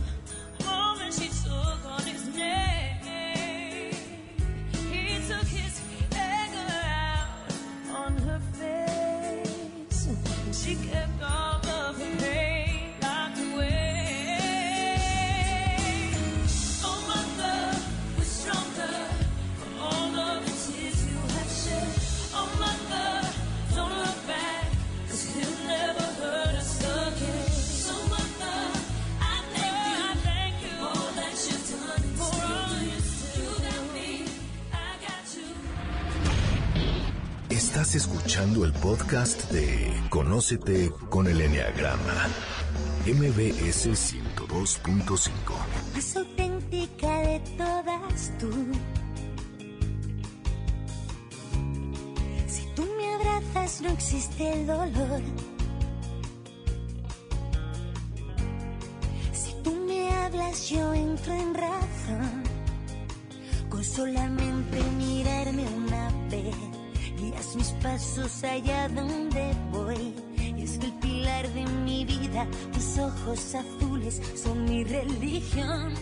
[37.88, 42.28] Estás escuchando el podcast de Conócete con el Enneagrama,
[43.06, 45.30] MBS 102.5.
[45.94, 48.50] más auténtica de todas tú.
[52.46, 55.22] Si tú me abrazas no existe el dolor.
[59.32, 62.42] Si tú me hablas yo entro en razón.
[63.70, 64.47] Con solamente
[68.18, 70.14] pasos allá donde voy.
[70.58, 75.94] Es el pilar de mi vida, tus ojos azules son mi religión.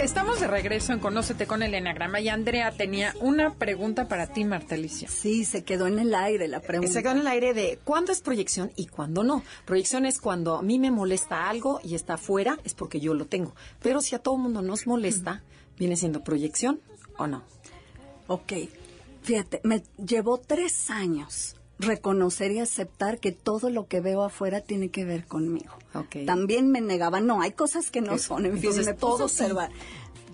[0.00, 4.46] Estamos de regreso en Conócete con el Enneagrama y Andrea tenía una pregunta para ti,
[4.46, 5.10] Martelicia.
[5.10, 6.90] Sí, se quedó en el aire la pregunta.
[6.90, 9.42] Se quedó en el aire de cuándo es proyección y cuándo no.
[9.66, 13.26] Proyección es cuando a mí me molesta algo y está afuera, es porque yo lo
[13.26, 13.54] tengo.
[13.82, 15.42] Pero si a todo mundo nos molesta,
[15.78, 16.80] ¿viene siendo proyección
[17.18, 17.42] o no?
[18.26, 18.54] Ok,
[19.20, 24.90] fíjate, me llevó tres años reconocer y aceptar que todo lo que veo afuera tiene
[24.90, 25.74] que ver conmigo.
[26.26, 29.22] También me negaba, no, hay cosas que no son, en fin, me puedo sí.
[29.24, 29.70] observar.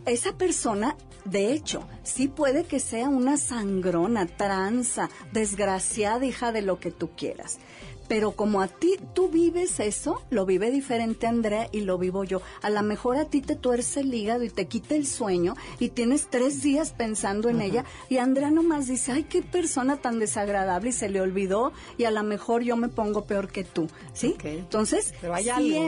[0.05, 6.79] Esa persona, de hecho, sí puede que sea una sangrona, tranza, desgraciada, hija de lo
[6.79, 7.59] que tú quieras.
[8.09, 12.41] Pero como a ti, tú vives eso, lo vive diferente Andrea y lo vivo yo.
[12.63, 15.89] A lo mejor a ti te tuerce el hígado y te quita el sueño y
[15.91, 20.91] tienes tres días pensando en ella y Andrea nomás dice, ay, qué persona tan desagradable
[20.91, 24.35] y se le olvidó y a lo mejor yo me pongo peor que tú, ¿sí?
[24.59, 25.13] Entonces,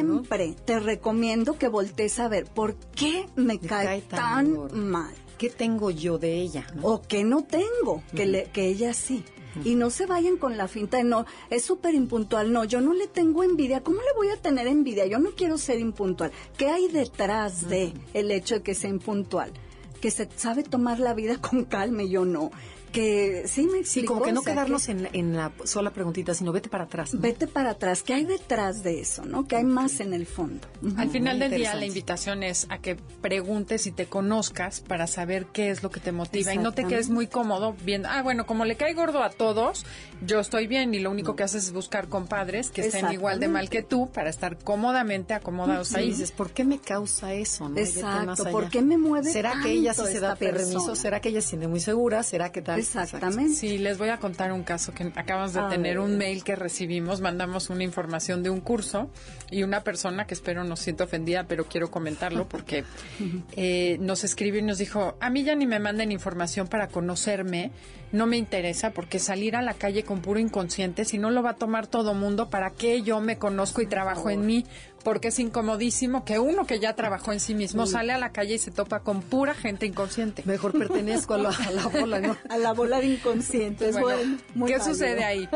[0.09, 5.51] siempre te recomiendo que voltees a ver por qué me, cae, cae tan mal ¿Qué
[5.51, 6.67] tengo yo de ella?
[6.75, 6.83] no?
[6.83, 9.23] o que no tengo, que, le- que ella sí.
[9.65, 12.53] Y no se vayan con la finta de no, es súper impuntual.
[12.53, 13.83] No, yo no le tengo envidia.
[13.83, 15.07] ¿Cómo le voy a tener envidia?
[15.07, 16.33] Yo no quiero ser impuntual.
[16.57, 19.53] ¿Qué hay detrás de el hecho de que sea impuntual?
[20.01, 22.51] Que se sabe tomar la vida con calma y yo no.
[22.93, 24.15] Que sí me Sí, explico.
[24.15, 26.85] como que no O sea, quedarnos en, la- en la sola preguntita, sino vete para
[26.85, 27.13] atrás.
[27.15, 27.21] ¿no?
[27.21, 28.03] Vete para atrás.
[28.03, 29.25] ¿Qué hay detrás de eso?
[29.25, 29.47] ¿No?
[29.47, 30.67] ¿Qué hay más en el fondo?
[30.97, 35.07] Al final muy del día, la invitación es a que preguntes y te conozcas para
[35.07, 38.23] saber qué es lo que te motiva y no te quedes muy cómodo viendo, ah,
[38.23, 39.85] bueno, como le cae gordo a todos,
[40.25, 43.49] yo estoy bien y lo único que haces es buscar compadres que estén igual de
[43.49, 46.07] mal que tú para estar cómodamente acomodados Y ahí.
[46.09, 47.69] dices, ¿por qué me causa eso?
[47.69, 47.79] no?
[47.79, 48.45] Y Exacto.
[48.51, 50.65] ¿por qué me mueve ¿Será que ella sí se da persona?
[50.67, 50.97] permiso?
[50.97, 52.23] ¿Será que ella se siente muy segura?
[52.23, 52.78] ¿Será que tal?
[52.79, 53.55] Exactamente.
[53.55, 56.05] Sí, les voy a contar un caso que acabamos de A tener ver.
[56.05, 59.11] un mail que recibimos, mandamos una información de un curso
[59.51, 62.85] y una persona que espero no sienta ofendida, pero quiero comentarlo porque
[63.57, 67.71] eh, nos escribió y nos dijo, a mí ya ni me manden información para conocerme,
[68.13, 71.51] no me interesa porque salir a la calle con puro inconsciente, si no lo va
[71.51, 74.65] a tomar todo mundo, ¿para qué yo me conozco y trabajo en mí?
[75.09, 78.57] Porque es incomodísimo que uno que ya trabajó en sí mismo sale a la calle
[78.57, 80.43] y se topa con pura gente inconsciente.
[80.45, 82.37] Mejor pertenezco a la, a la bola, ¿no?
[82.51, 83.93] A la bola de inconscientes.
[83.99, 84.95] Bueno, Bueno, muy ¿qué válido.
[84.95, 85.49] sucede ahí?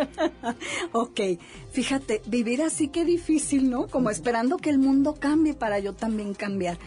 [0.92, 1.20] ok,
[1.70, 3.88] fíjate, vivir así qué difícil, ¿no?
[3.88, 6.78] Como esperando que el mundo cambie para yo también cambiar.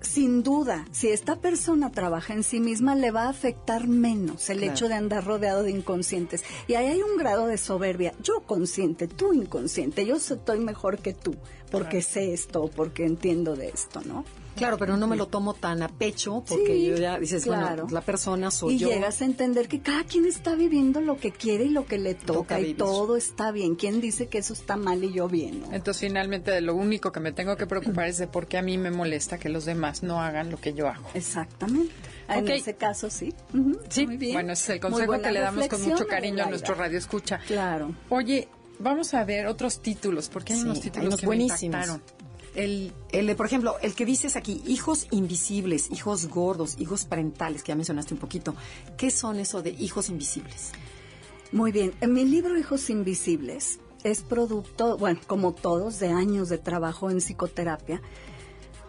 [0.00, 4.58] sin duda, si esta persona trabaja en sí misma, le va a afectar menos el
[4.58, 4.72] Claro.
[4.72, 6.44] hecho de andar rodeado de inconscientes.
[6.68, 8.12] Y ahí hay un grado de soberbia.
[8.22, 10.06] Yo consciente, tú inconsciente.
[10.06, 11.34] Yo estoy mejor que tú
[11.78, 14.24] porque sé esto, porque entiendo de esto, ¿no?
[14.56, 17.82] Claro, pero no me lo tomo tan a pecho porque Sí, yo ya dices, claro.
[17.82, 18.88] bueno, la persona soy y yo.
[18.88, 22.14] llegas a entender que cada quien está viviendo lo que quiere y lo que le
[22.14, 22.78] toca, Toca y vivir.
[22.78, 23.74] todo está bien.
[23.74, 25.60] ¿Quién dice que eso está mal y yo bien?
[25.60, 25.74] no?
[25.74, 28.78] Entonces, finalmente, lo único que me tengo que preocupar es de por qué a mí
[28.78, 31.06] me molesta que los demás no hagan lo que yo hago.
[31.12, 31.92] Exactamente.
[32.28, 32.48] En Ok.
[32.50, 33.34] ese caso, sí.
[33.52, 34.32] Ujú, Sí, muy bien.
[34.32, 37.40] bueno, ese es el consejo que le damos con mucho cariño a nuestro radio escucha.
[37.46, 37.94] Claro.
[38.08, 41.86] Oye, vamos a ver otros títulos, porque hay Sí, unos hay títulos unos que buenísimos.
[41.88, 42.00] me.
[42.54, 47.62] El, El, de, por ejemplo, el que dices aquí, hijos invisibles, hijos gordos, hijos parentales,
[47.62, 48.54] que ya mencionaste un poquito.
[48.96, 50.72] ¿Qué son eso de hijos invisibles?
[51.52, 51.92] Muy bien.
[52.00, 57.18] En mi libro Hijos Invisibles es producto, bueno, como todos, de años de trabajo en
[57.18, 58.00] psicoterapia.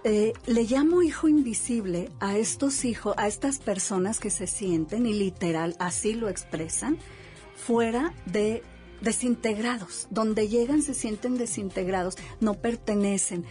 [0.06, 5.14] Eh, le llamo hijo invisible a estos hijos, a estas personas que se sienten, y
[5.14, 6.98] literal así lo expresan,
[7.56, 8.64] fuera de
[9.02, 10.08] desintegrados.
[10.10, 13.46] Donde llegan se sienten desintegrados, no pertenecen,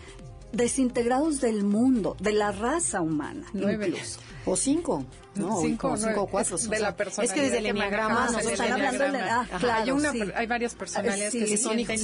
[0.52, 3.46] desintegrados del mundo, de la raza humana.
[3.52, 3.88] Nueve.
[3.88, 4.20] incluso.
[4.48, 5.04] O cinco,
[5.35, 5.61] ¿no?
[5.61, 6.54] Cinco o cinco cuatro.
[6.54, 9.46] Es o de sea, la personalidad Es que desde el enneagrama están hablando de- ah,
[9.59, 10.22] claro, hay, una- sí.
[10.37, 12.02] hay varias personalidades Sí, que se son sienten hijos-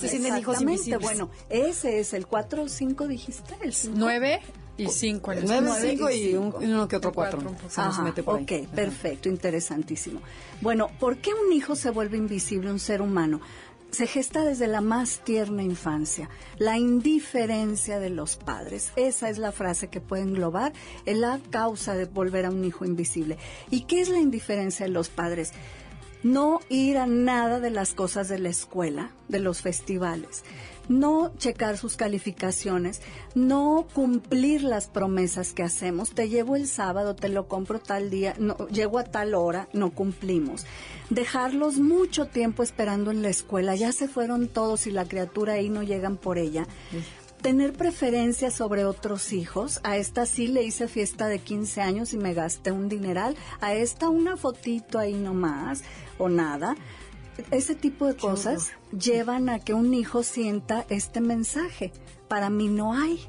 [0.00, 1.02] se sienten- hijos invisibles.
[1.02, 3.96] bueno, ese es el 4 o 5 dijiste, el cinco.
[3.98, 4.40] Nueve
[4.76, 5.32] y cinco.
[5.32, 7.70] en el Nueve, cinco y un, uno que otro cuatro, cuatro.
[7.70, 8.44] Se nos Ajá, mete por ahí.
[8.44, 10.20] ok, perfecto, interesantísimo.
[10.60, 13.40] Bueno, ¿por qué un hijo se vuelve invisible, un ser humano?
[13.90, 18.90] Se gesta desde la más tierna infancia, la indiferencia de los padres.
[18.96, 20.72] Esa es la frase que puede englobar
[21.04, 23.36] en la causa de volver a un hijo invisible.
[23.70, 25.52] ¿Y qué es la indiferencia de los padres?
[26.22, 30.42] No ir a nada de las cosas de la escuela, de los festivales,
[30.98, 33.00] no checar sus calificaciones,
[33.34, 36.10] no cumplir las promesas que hacemos.
[36.10, 39.90] Te llevo el sábado, te lo compro tal día, no, llego a tal hora, no
[39.90, 40.66] cumplimos.
[41.10, 45.68] Dejarlos mucho tiempo esperando en la escuela, ya se fueron todos y la criatura ahí
[45.68, 46.66] no llegan por ella.
[47.40, 49.80] Tener preferencia sobre otros hijos.
[49.82, 53.34] A esta sí le hice fiesta de 15 años y me gasté un dineral.
[53.60, 55.82] A esta una fotito ahí nomás
[56.18, 56.76] o nada.
[57.50, 61.92] Ese tipo de cosas llevan a que un hijo sienta este mensaje.
[62.28, 63.20] Para mí no hay.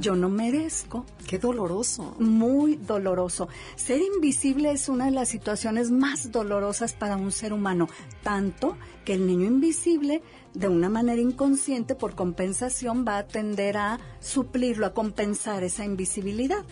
[0.00, 2.14] Yo no merezco Qué doloroso.
[2.18, 3.48] muy doloroso.
[3.74, 7.88] Ser invisible es una de las situaciones más dolorosas para un ser humano,
[8.22, 10.20] tanto que el niño invisible,
[10.52, 16.64] de una manera inconsciente, por compensación, va a tender a suplirlo, a compensar esa invisibilidad.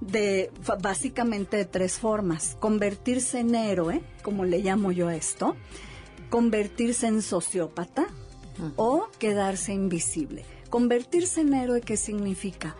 [0.00, 2.56] De, básicamente de tres formas.
[2.60, 5.56] Convertirse en héroe, como le llamo yo a esto,
[6.30, 8.06] convertirse en sociópata
[8.76, 10.44] o quedarse invisible.
[10.70, 12.76] Convertirse en héroe, ¿qué significa?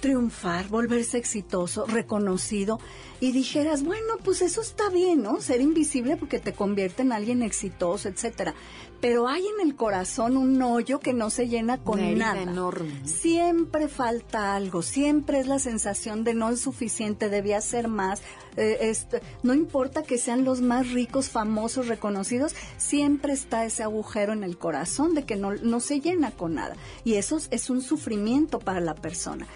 [0.00, 2.78] Triunfar, volverse exitoso, reconocido
[3.22, 5.40] y dijeras, bueno, pues eso está bien, ¿no?
[5.40, 8.52] Ser invisible porque te convierte en alguien exitoso, etcétera.
[9.00, 12.42] Pero hay en el corazón un hoyo que no se llena con Una nada.
[12.42, 13.08] enorme, ¿no?
[13.08, 18.22] Siempre falta algo, siempre es la sensación de no es suficiente, debía ser más.
[18.56, 24.34] eh, este, no importa que sean los más ricos, famosos, reconocidos, siempre está ese agujero
[24.34, 26.76] en el corazón de que no, no se llena con nada.
[27.02, 29.46] Y eso es- es un sufrimiento para la persona.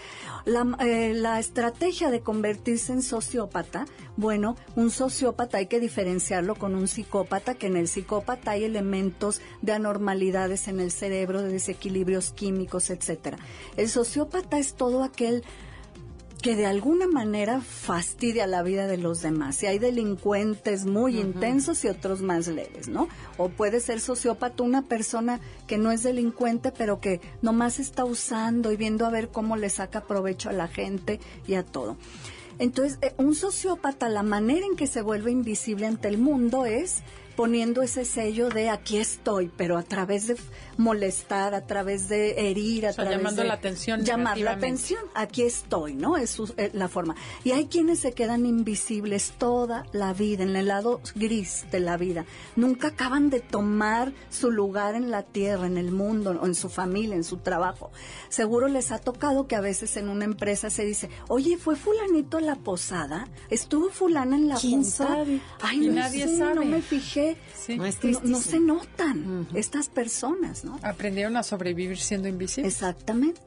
[0.47, 3.85] La, eh, la estrategia de convertirse en sociópata,
[4.17, 9.41] bueno, un sociópata hay que diferenciarlo con un psicópata, que en el psicópata hay elementos
[9.61, 13.39] de anormalidades en el cerebro, de desequilibrios químicos, etcétera.
[13.77, 15.43] El sociópata es todo aquel
[16.42, 19.62] que de alguna manera fastidia la vida de los demás.
[19.62, 23.09] Y hay delincuentes muy intensos y otros más leves, ¿no?
[23.37, 28.70] O puede ser sociópata una persona que no es delincuente, pero que nomás está usando
[28.72, 31.96] y viendo a ver cómo le saca provecho a la gente y a todo.
[32.59, 37.03] Entonces, eh, un sociópata, la manera en que se vuelve invisible ante el mundo es
[37.37, 40.37] poniendo ese sello de aquí estoy, pero a través de
[40.78, 44.53] molestar, a través de herir, a O sea, través llamando de la atención llamar la
[44.53, 46.16] atención, aquí estoy, ¿no?
[46.16, 47.14] Es su- eh, la forma.
[47.45, 51.97] Y hay quienes se quedan invisibles toda la vida, en el lado gris de la
[51.97, 52.24] vida.
[52.57, 56.68] Nunca acaban de tomar su lugar en la tierra, en el mundo, o en su
[56.68, 57.91] familia, en su trabajo.
[58.28, 62.37] Seguro les ha tocado que a veces en una empresa se dice, oye, ¿fue fulanito
[62.39, 63.28] a la posada?
[63.51, 64.91] ¿Estuvo fulana en la ¿Quién junta?
[64.97, 65.41] sabe?
[65.61, 66.55] Ay, Y no nadie sé, sabe.
[66.55, 67.26] no me fijé.
[67.55, 67.77] Sí.
[67.77, 68.37] No, es No, tristísimo.
[68.39, 70.79] no se notan estas personas, ¿no?
[70.83, 72.72] Aprendieron a sobrevivir siendo invisibles.
[72.74, 73.41] Exactamente.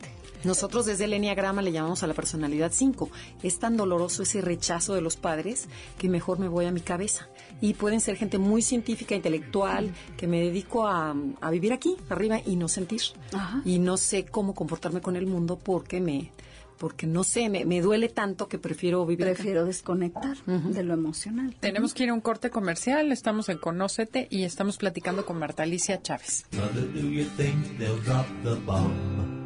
[0.46, 3.10] Nosotros desde el Enneagrama le llamamos a la personalidad 5.
[3.44, 5.68] Es tan doloroso ese rechazo de los padres
[5.98, 7.28] que mejor me voy a mi cabeza.
[7.60, 12.40] Y pueden ser gente muy científica, intelectual, que me dedico a, a vivir aquí, arriba,
[12.46, 13.02] y no sentir.
[13.34, 13.62] Ajá.
[13.66, 16.32] Y no sé cómo comportarme con el mundo porque me
[16.80, 19.36] porque no sé, me, me duele tanto que prefiero vivir acá.
[19.36, 21.56] Prefiero desconectar de lo emocional.
[21.60, 25.64] Tenemos que ir a un corte comercial, estamos en Conócete y estamos platicando con Marta
[25.64, 26.46] Alicia Chávez.
[26.54, 29.38] Mother, do you think they'll drop the bomb?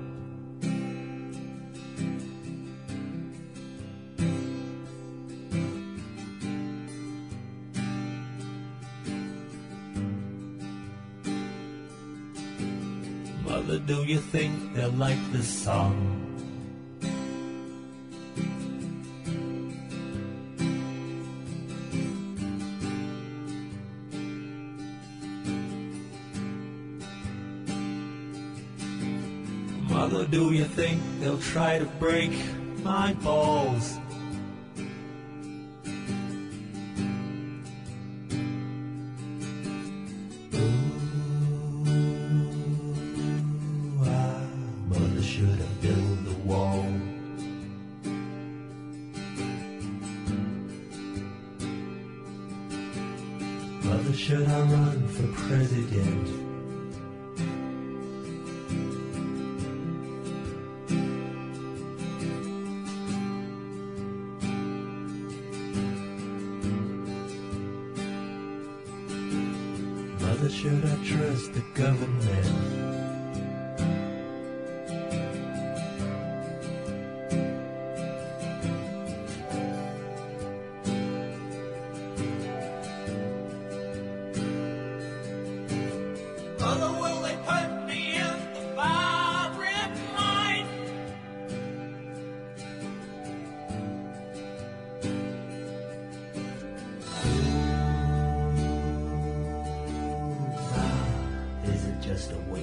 [13.46, 16.23] Mother, do you think they'll like this song?
[31.24, 32.32] They'll try to break
[32.84, 33.98] my balls?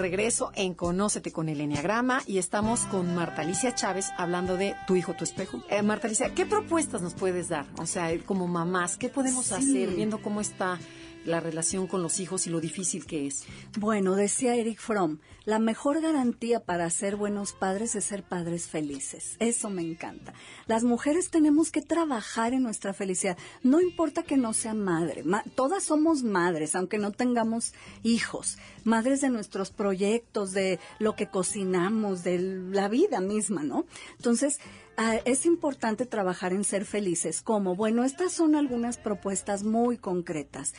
[0.00, 4.96] regreso en Conócete con el Enneagrama y estamos con Marta Alicia Chávez hablando de Tu
[4.96, 5.62] hijo, tu espejo.
[5.70, 7.66] Eh, Marta Alicia, ¿qué propuestas nos puedes dar?
[7.78, 9.54] O sea, como mamás, ¿qué podemos Sí.
[9.54, 10.78] hacer viendo cómo está
[11.24, 13.44] la relación con los hijos y lo difícil que es?
[13.78, 19.36] Bueno, decía Eric Fromm, la mejor garantía para ser buenos padres es ser padres felices.
[19.38, 20.32] Eso me encanta.
[20.66, 23.36] Las mujeres tenemos que trabajar en nuestra felicidad.
[23.62, 25.22] No importa que no sea madre.
[25.24, 28.58] ma- todas somos madres, aunque no tengamos hijos.
[28.84, 33.86] Madres de nuestros proyectos, de lo que cocinamos, de la vida misma, ¿no?
[34.16, 34.58] Entonces,
[34.96, 37.40] ah, es importante trabajar en ser felices.
[37.42, 37.74] ¿Cómo?
[37.74, 40.74] Bueno, estas son algunas propuestas muy concretas.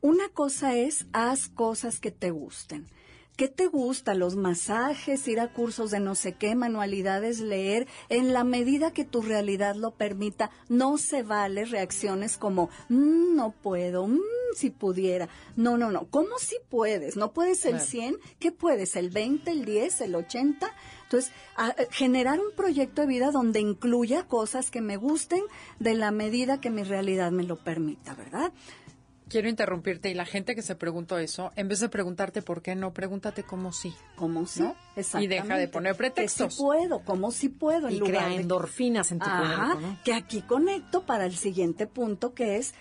[0.00, 2.86] Una cosa es, haz cosas que te gusten.
[3.36, 4.14] ¿Qué te gusta?
[4.14, 9.04] Los masajes, ir a cursos de no sé qué, manualidades, leer, en la medida que
[9.04, 10.50] tu realidad lo permita.
[10.68, 14.18] No se vale reacciones como, "Mm, no puedo, "Mm,
[14.56, 15.28] si pudiera.
[15.54, 16.08] No, no, no.
[16.10, 17.16] ¿Cómo si puedes?
[17.16, 17.86] ¿No puedes el Claro.
[17.86, 18.16] 100?
[18.40, 18.96] ¿Qué puedes?
[18.96, 20.72] ¿El 20, el 10, el 80?
[21.04, 25.44] Entonces, a- eh, generar un proyecto de vida donde incluya cosas que me gusten
[25.78, 28.52] de la medida que mi realidad me lo permita, ¿verdad?
[29.28, 32.74] Quiero interrumpirte y la gente que se preguntó eso, en vez de preguntarte por qué
[32.74, 33.94] no, pregúntate cómo sí.
[34.16, 34.62] ¿Cómo sí?
[34.62, 34.74] ¿No?
[35.20, 36.46] Y deja de poner pretextos.
[36.48, 37.88] Que sí puedo, ¿cómo sí puedo?
[37.88, 39.98] En Y lugar crea de- endorfinas en tu Ajá, cuerpo, ¿no?
[40.04, 42.74] que aquí conecto para el siguiente punto que es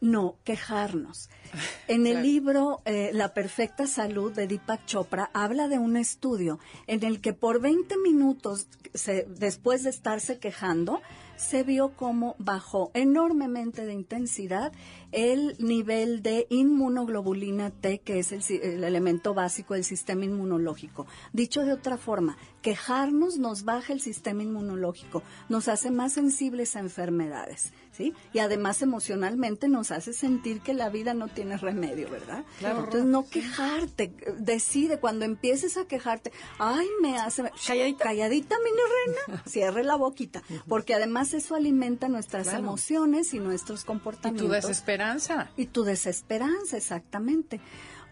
[0.00, 1.30] no quejarnos.
[1.88, 2.26] En el Claro.
[2.26, 7.32] libro eh, La perfecta salud de Deepak Chopra habla de un estudio en el que
[7.32, 11.00] por 20 minutos se- después de estarse quejando
[11.36, 14.72] se vio cómo bajó enormemente de intensidad
[15.12, 21.06] el nivel de inmunoglobulina T, que es el, elemento básico del sistema inmunológico.
[21.32, 26.80] Dicho de otra forma, quejarnos nos baja el sistema inmunológico, nos hace más sensibles a
[26.80, 27.72] enfermedades.
[27.92, 28.12] ¿sí?
[28.32, 32.44] Y además emocionalmente nos hace sentir que la vida no tiene remedio, ¿verdad?
[32.58, 32.80] Claro.
[32.80, 38.04] Entonces no quejarte, decide cuando empieces a quejarte, ay, me hace Calladita.
[38.04, 42.58] calladita mini reina, cierre la boquita, porque además eso alimenta nuestras Claro.
[42.64, 44.46] emociones y nuestros Y comportamientos.
[44.46, 45.50] tu desesperanza.
[45.56, 47.60] Y tu desesperanza, exactamente.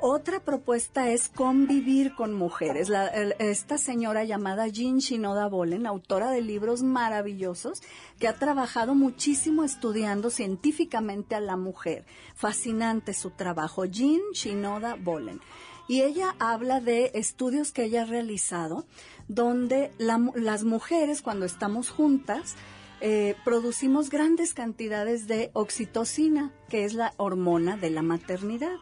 [0.01, 2.89] Otra propuesta es convivir con mujeres.
[2.89, 7.81] La- el- esta señora llamada Jean Shinoda Bolen, autora de libros maravillosos,
[8.19, 12.05] que ha trabajado muchísimo estudiando científicamente a la mujer.
[12.35, 13.85] Fascinante su trabajo.
[13.87, 15.41] Jean Shinoda Bolen.
[15.87, 18.85] Y ella habla de estudios que ella ha realizado,
[19.29, 22.57] donde la las mujeres, cuando estamos juntas,
[23.01, 28.77] eh, producimos grandes cantidades de oxitocina, que es la hormona de la maternidad,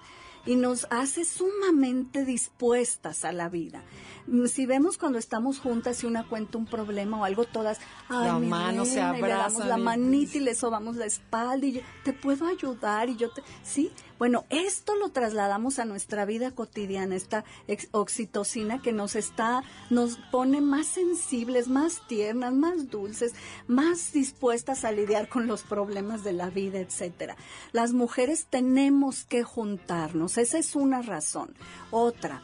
[0.45, 3.85] y nos hace sumamente dispuestas a la vida.
[4.27, 8.27] Mm, Si vemos cuando estamos juntas y una cuenta un problema o algo, todas, ay,
[8.27, 11.65] La mi mano se reina", y le damos la manita y le sobamos la espalda
[11.67, 13.93] y yo, te puedo ayudar y yo te, sí,
[14.23, 17.45] bueno, esto lo trasladamos a nuestra vida cotidiana, esta
[17.91, 23.35] oxitocina que nos está, nos pone más sensibles, más tiernas, más dulces,
[23.67, 27.37] más dispuestas a lidiar con los problemas de la vida, etcétera.
[27.73, 31.57] Las mujeres tenemos que juntarnos, esa es una razón.
[31.91, 32.43] Otra,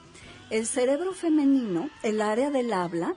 [0.50, 3.14] el cerebro femenino, el área del habla,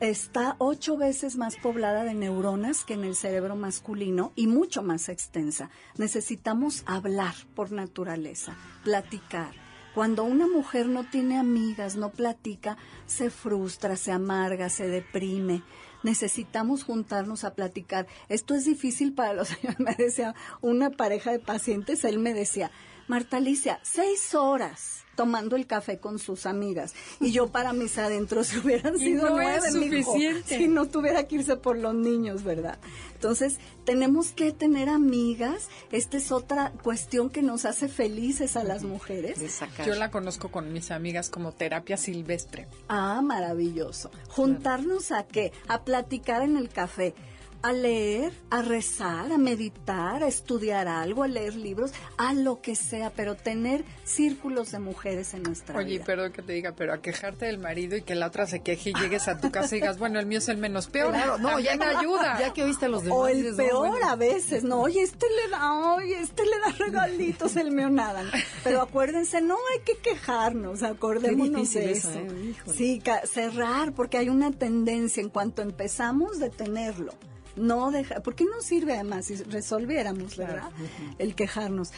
[0.00, 5.08] está ocho veces más poblada de neuronas que en el cerebro masculino y mucho más
[5.08, 5.70] extensa.
[5.96, 9.52] Necesitamos hablar por naturaleza, platicar.
[9.94, 12.76] Cuando una mujer no tiene amigas, no platica,
[13.06, 15.62] se frustra, se amarga, se deprime.
[16.04, 18.06] Necesitamos juntarnos a platicar.
[18.28, 19.80] Esto es difícil para los señores.
[19.80, 22.70] Me decía una pareja de pacientes, él me decía,
[23.08, 26.94] Marta Alicia, seis horas tomando el café con sus amigas.
[27.18, 31.34] Y yo para mis adentros hubieran Y sido no nueve, es si no tuviera que
[31.34, 32.78] irse por los niños, ¿verdad?
[33.14, 35.70] Entonces, tenemos que tener amigas.
[35.90, 39.40] Esta es otra cuestión que nos hace felices a las mujeres.
[39.84, 42.68] Yo la conozco con mis amigas como terapia silvestre.
[42.88, 44.12] Ah, maravilloso.
[44.28, 45.52] Juntarnos a qué?
[45.66, 47.14] A platicar en el café.
[47.60, 52.76] A leer, a rezar, a meditar, a estudiar algo, a leer libros, a lo que
[52.76, 56.04] sea, pero tener círculos de mujeres en nuestra Oye, vida.
[56.04, 58.90] perdón que te diga, pero a quejarte del marido y que la otra se queje
[58.90, 61.12] y llegues a tu casa y digas, bueno, el mío es el menos peor.
[61.12, 62.38] Claro, no, ya También ayuda.
[62.38, 63.18] Ya que oíste a los demás.
[63.18, 64.08] O el dices, no, peor bueno.
[64.08, 68.22] a veces, no, oye, este le da, oye, este le da regalitos, el mío nada.
[68.22, 68.30] ¿no?
[68.62, 72.20] Pero acuérdense, no hay que quejarnos, acordémonos difícil de eso, eso.
[72.20, 72.54] ¿eh?
[72.72, 77.14] Sí, cerrar, porque hay una tendencia en cuanto empezamos de tenerlo.
[77.58, 80.70] No dejar, porque no sirve además si resolviéramos, ¿verdad?
[81.18, 81.92] El quejarnos.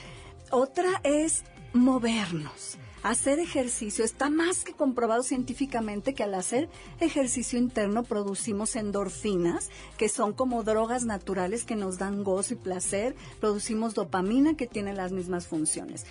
[0.51, 2.79] Otra es movernos.
[3.03, 6.69] Hacer ejercicio está más que comprobado científicamente que al hacer
[7.01, 13.17] ejercicio interno producimos endorfinas, que son como drogas naturales que nos dan gozo y placer,
[13.41, 16.05] producimos dopamina que tiene las mismas funciones.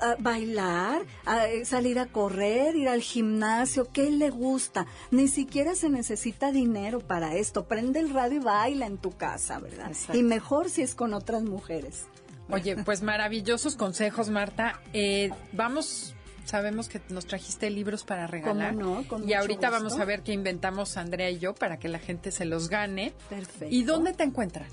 [0.00, 4.86] Ah, bailar, ah, eh, salir a correr, ir al gimnasio, ¿qué le gusta?
[5.10, 7.66] Ni siquiera se necesita dinero para esto.
[7.66, 9.88] Prende el radio y baila en tu casa, ¿verdad?
[9.88, 10.18] Exacto.
[10.18, 12.06] Y mejor si es con otras mujeres.
[12.50, 14.80] Oye, pues maravillosos consejos, Marta.
[14.92, 16.14] Eh, vamos,
[16.44, 18.74] sabemos que nos trajiste libros para regalar.
[18.74, 19.08] ¿Cómo no?
[19.08, 19.84] Con y ahorita gusto.
[19.84, 23.12] vamos a ver qué inventamos Andrea y yo para que la gente se los gane.
[23.28, 23.74] Perfecto.
[23.74, 24.66] ¿Y dónde te encuentran?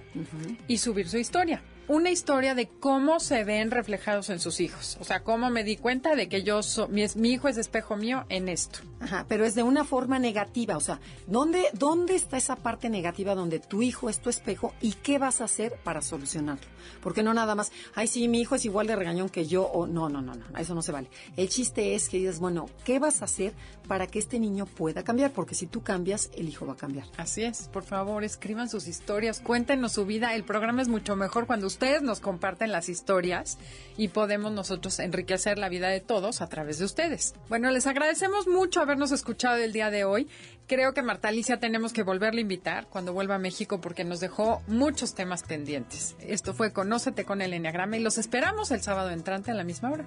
[0.67, 1.61] y subir su historia.
[1.89, 4.95] Una historia de cómo se ven reflejados en sus hijos.
[5.01, 7.97] O sea, cómo me di cuenta de que yo so- mi, mi hijo es espejo
[7.97, 8.79] mío en esto.
[9.01, 13.33] Ajá, pero es de una forma negativa, o sea, ¿dónde, ¿dónde está esa parte negativa
[13.33, 16.67] donde tu hijo es tu espejo y qué vas a hacer para solucionarlo?
[17.01, 19.87] Porque no nada más, ay, sí, mi hijo es igual de regañón que yo, o
[19.87, 21.09] no, no, no, no, eso no se vale.
[21.37, 23.53] El chiste es que dices, bueno, ¿qué vas a hacer
[23.87, 25.31] para que este niño pueda cambiar?
[25.31, 27.07] Porque si tú cambias, el hijo va a cambiar.
[27.17, 30.35] Así es, por favor, escriban sus historias, cuéntenos su vida.
[30.35, 33.57] El programa es mucho mejor cuando ustedes nos comparten las historias
[33.95, 37.35] y podemos nosotros enriquecer la vida de todos a través de ustedes.
[37.47, 40.27] Bueno, les agradecemos mucho habernos escuchado el día de hoy.
[40.67, 44.19] Creo que Marta Alicia tenemos que volverle a invitar cuando vuelva a México porque nos
[44.19, 46.17] dejó muchos temas pendientes.
[46.19, 49.91] Esto fue Conócete con el Enneagrama y los esperamos el sábado entrante a la misma
[49.91, 50.05] hora.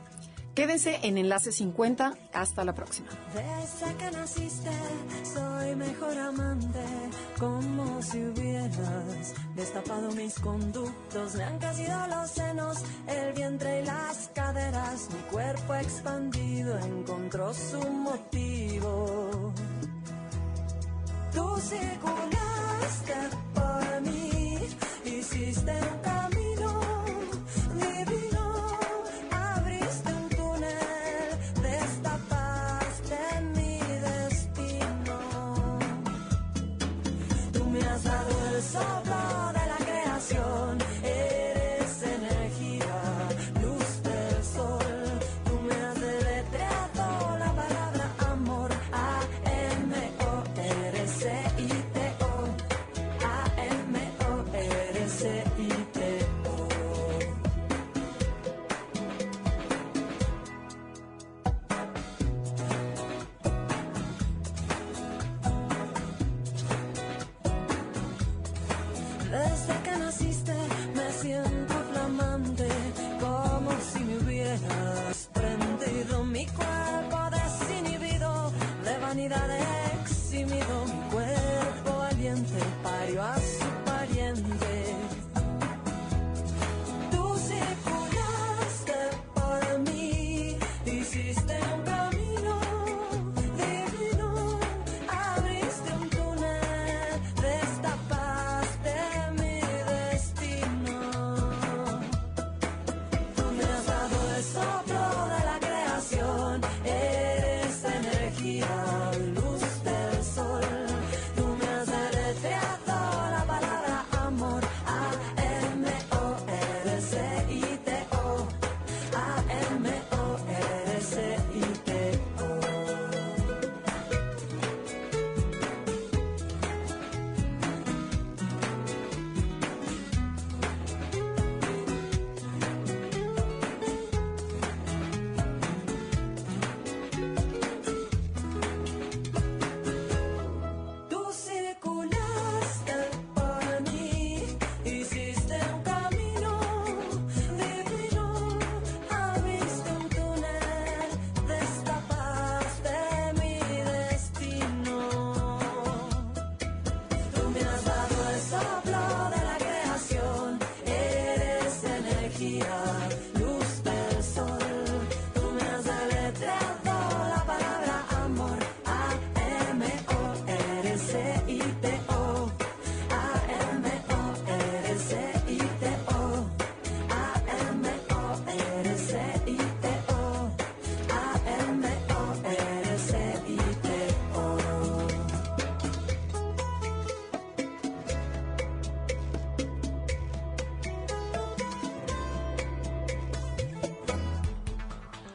[0.55, 2.13] Quédense en Enlace 50.
[2.35, 3.09] Hasta la próxima.
[3.33, 4.71] Desde que naciste
[5.25, 6.85] soy mejor amante,
[7.39, 11.35] como si hubieras destapado mis conductos.
[11.37, 15.09] Me han crecido los senos, el vientre y las caderas.
[15.11, 19.53] Mi cuerpo expandido encontró su motivo.
[21.33, 23.15] Tú circulaste
[23.55, 24.59] por mí,
[25.07, 26.52] hiciste un camino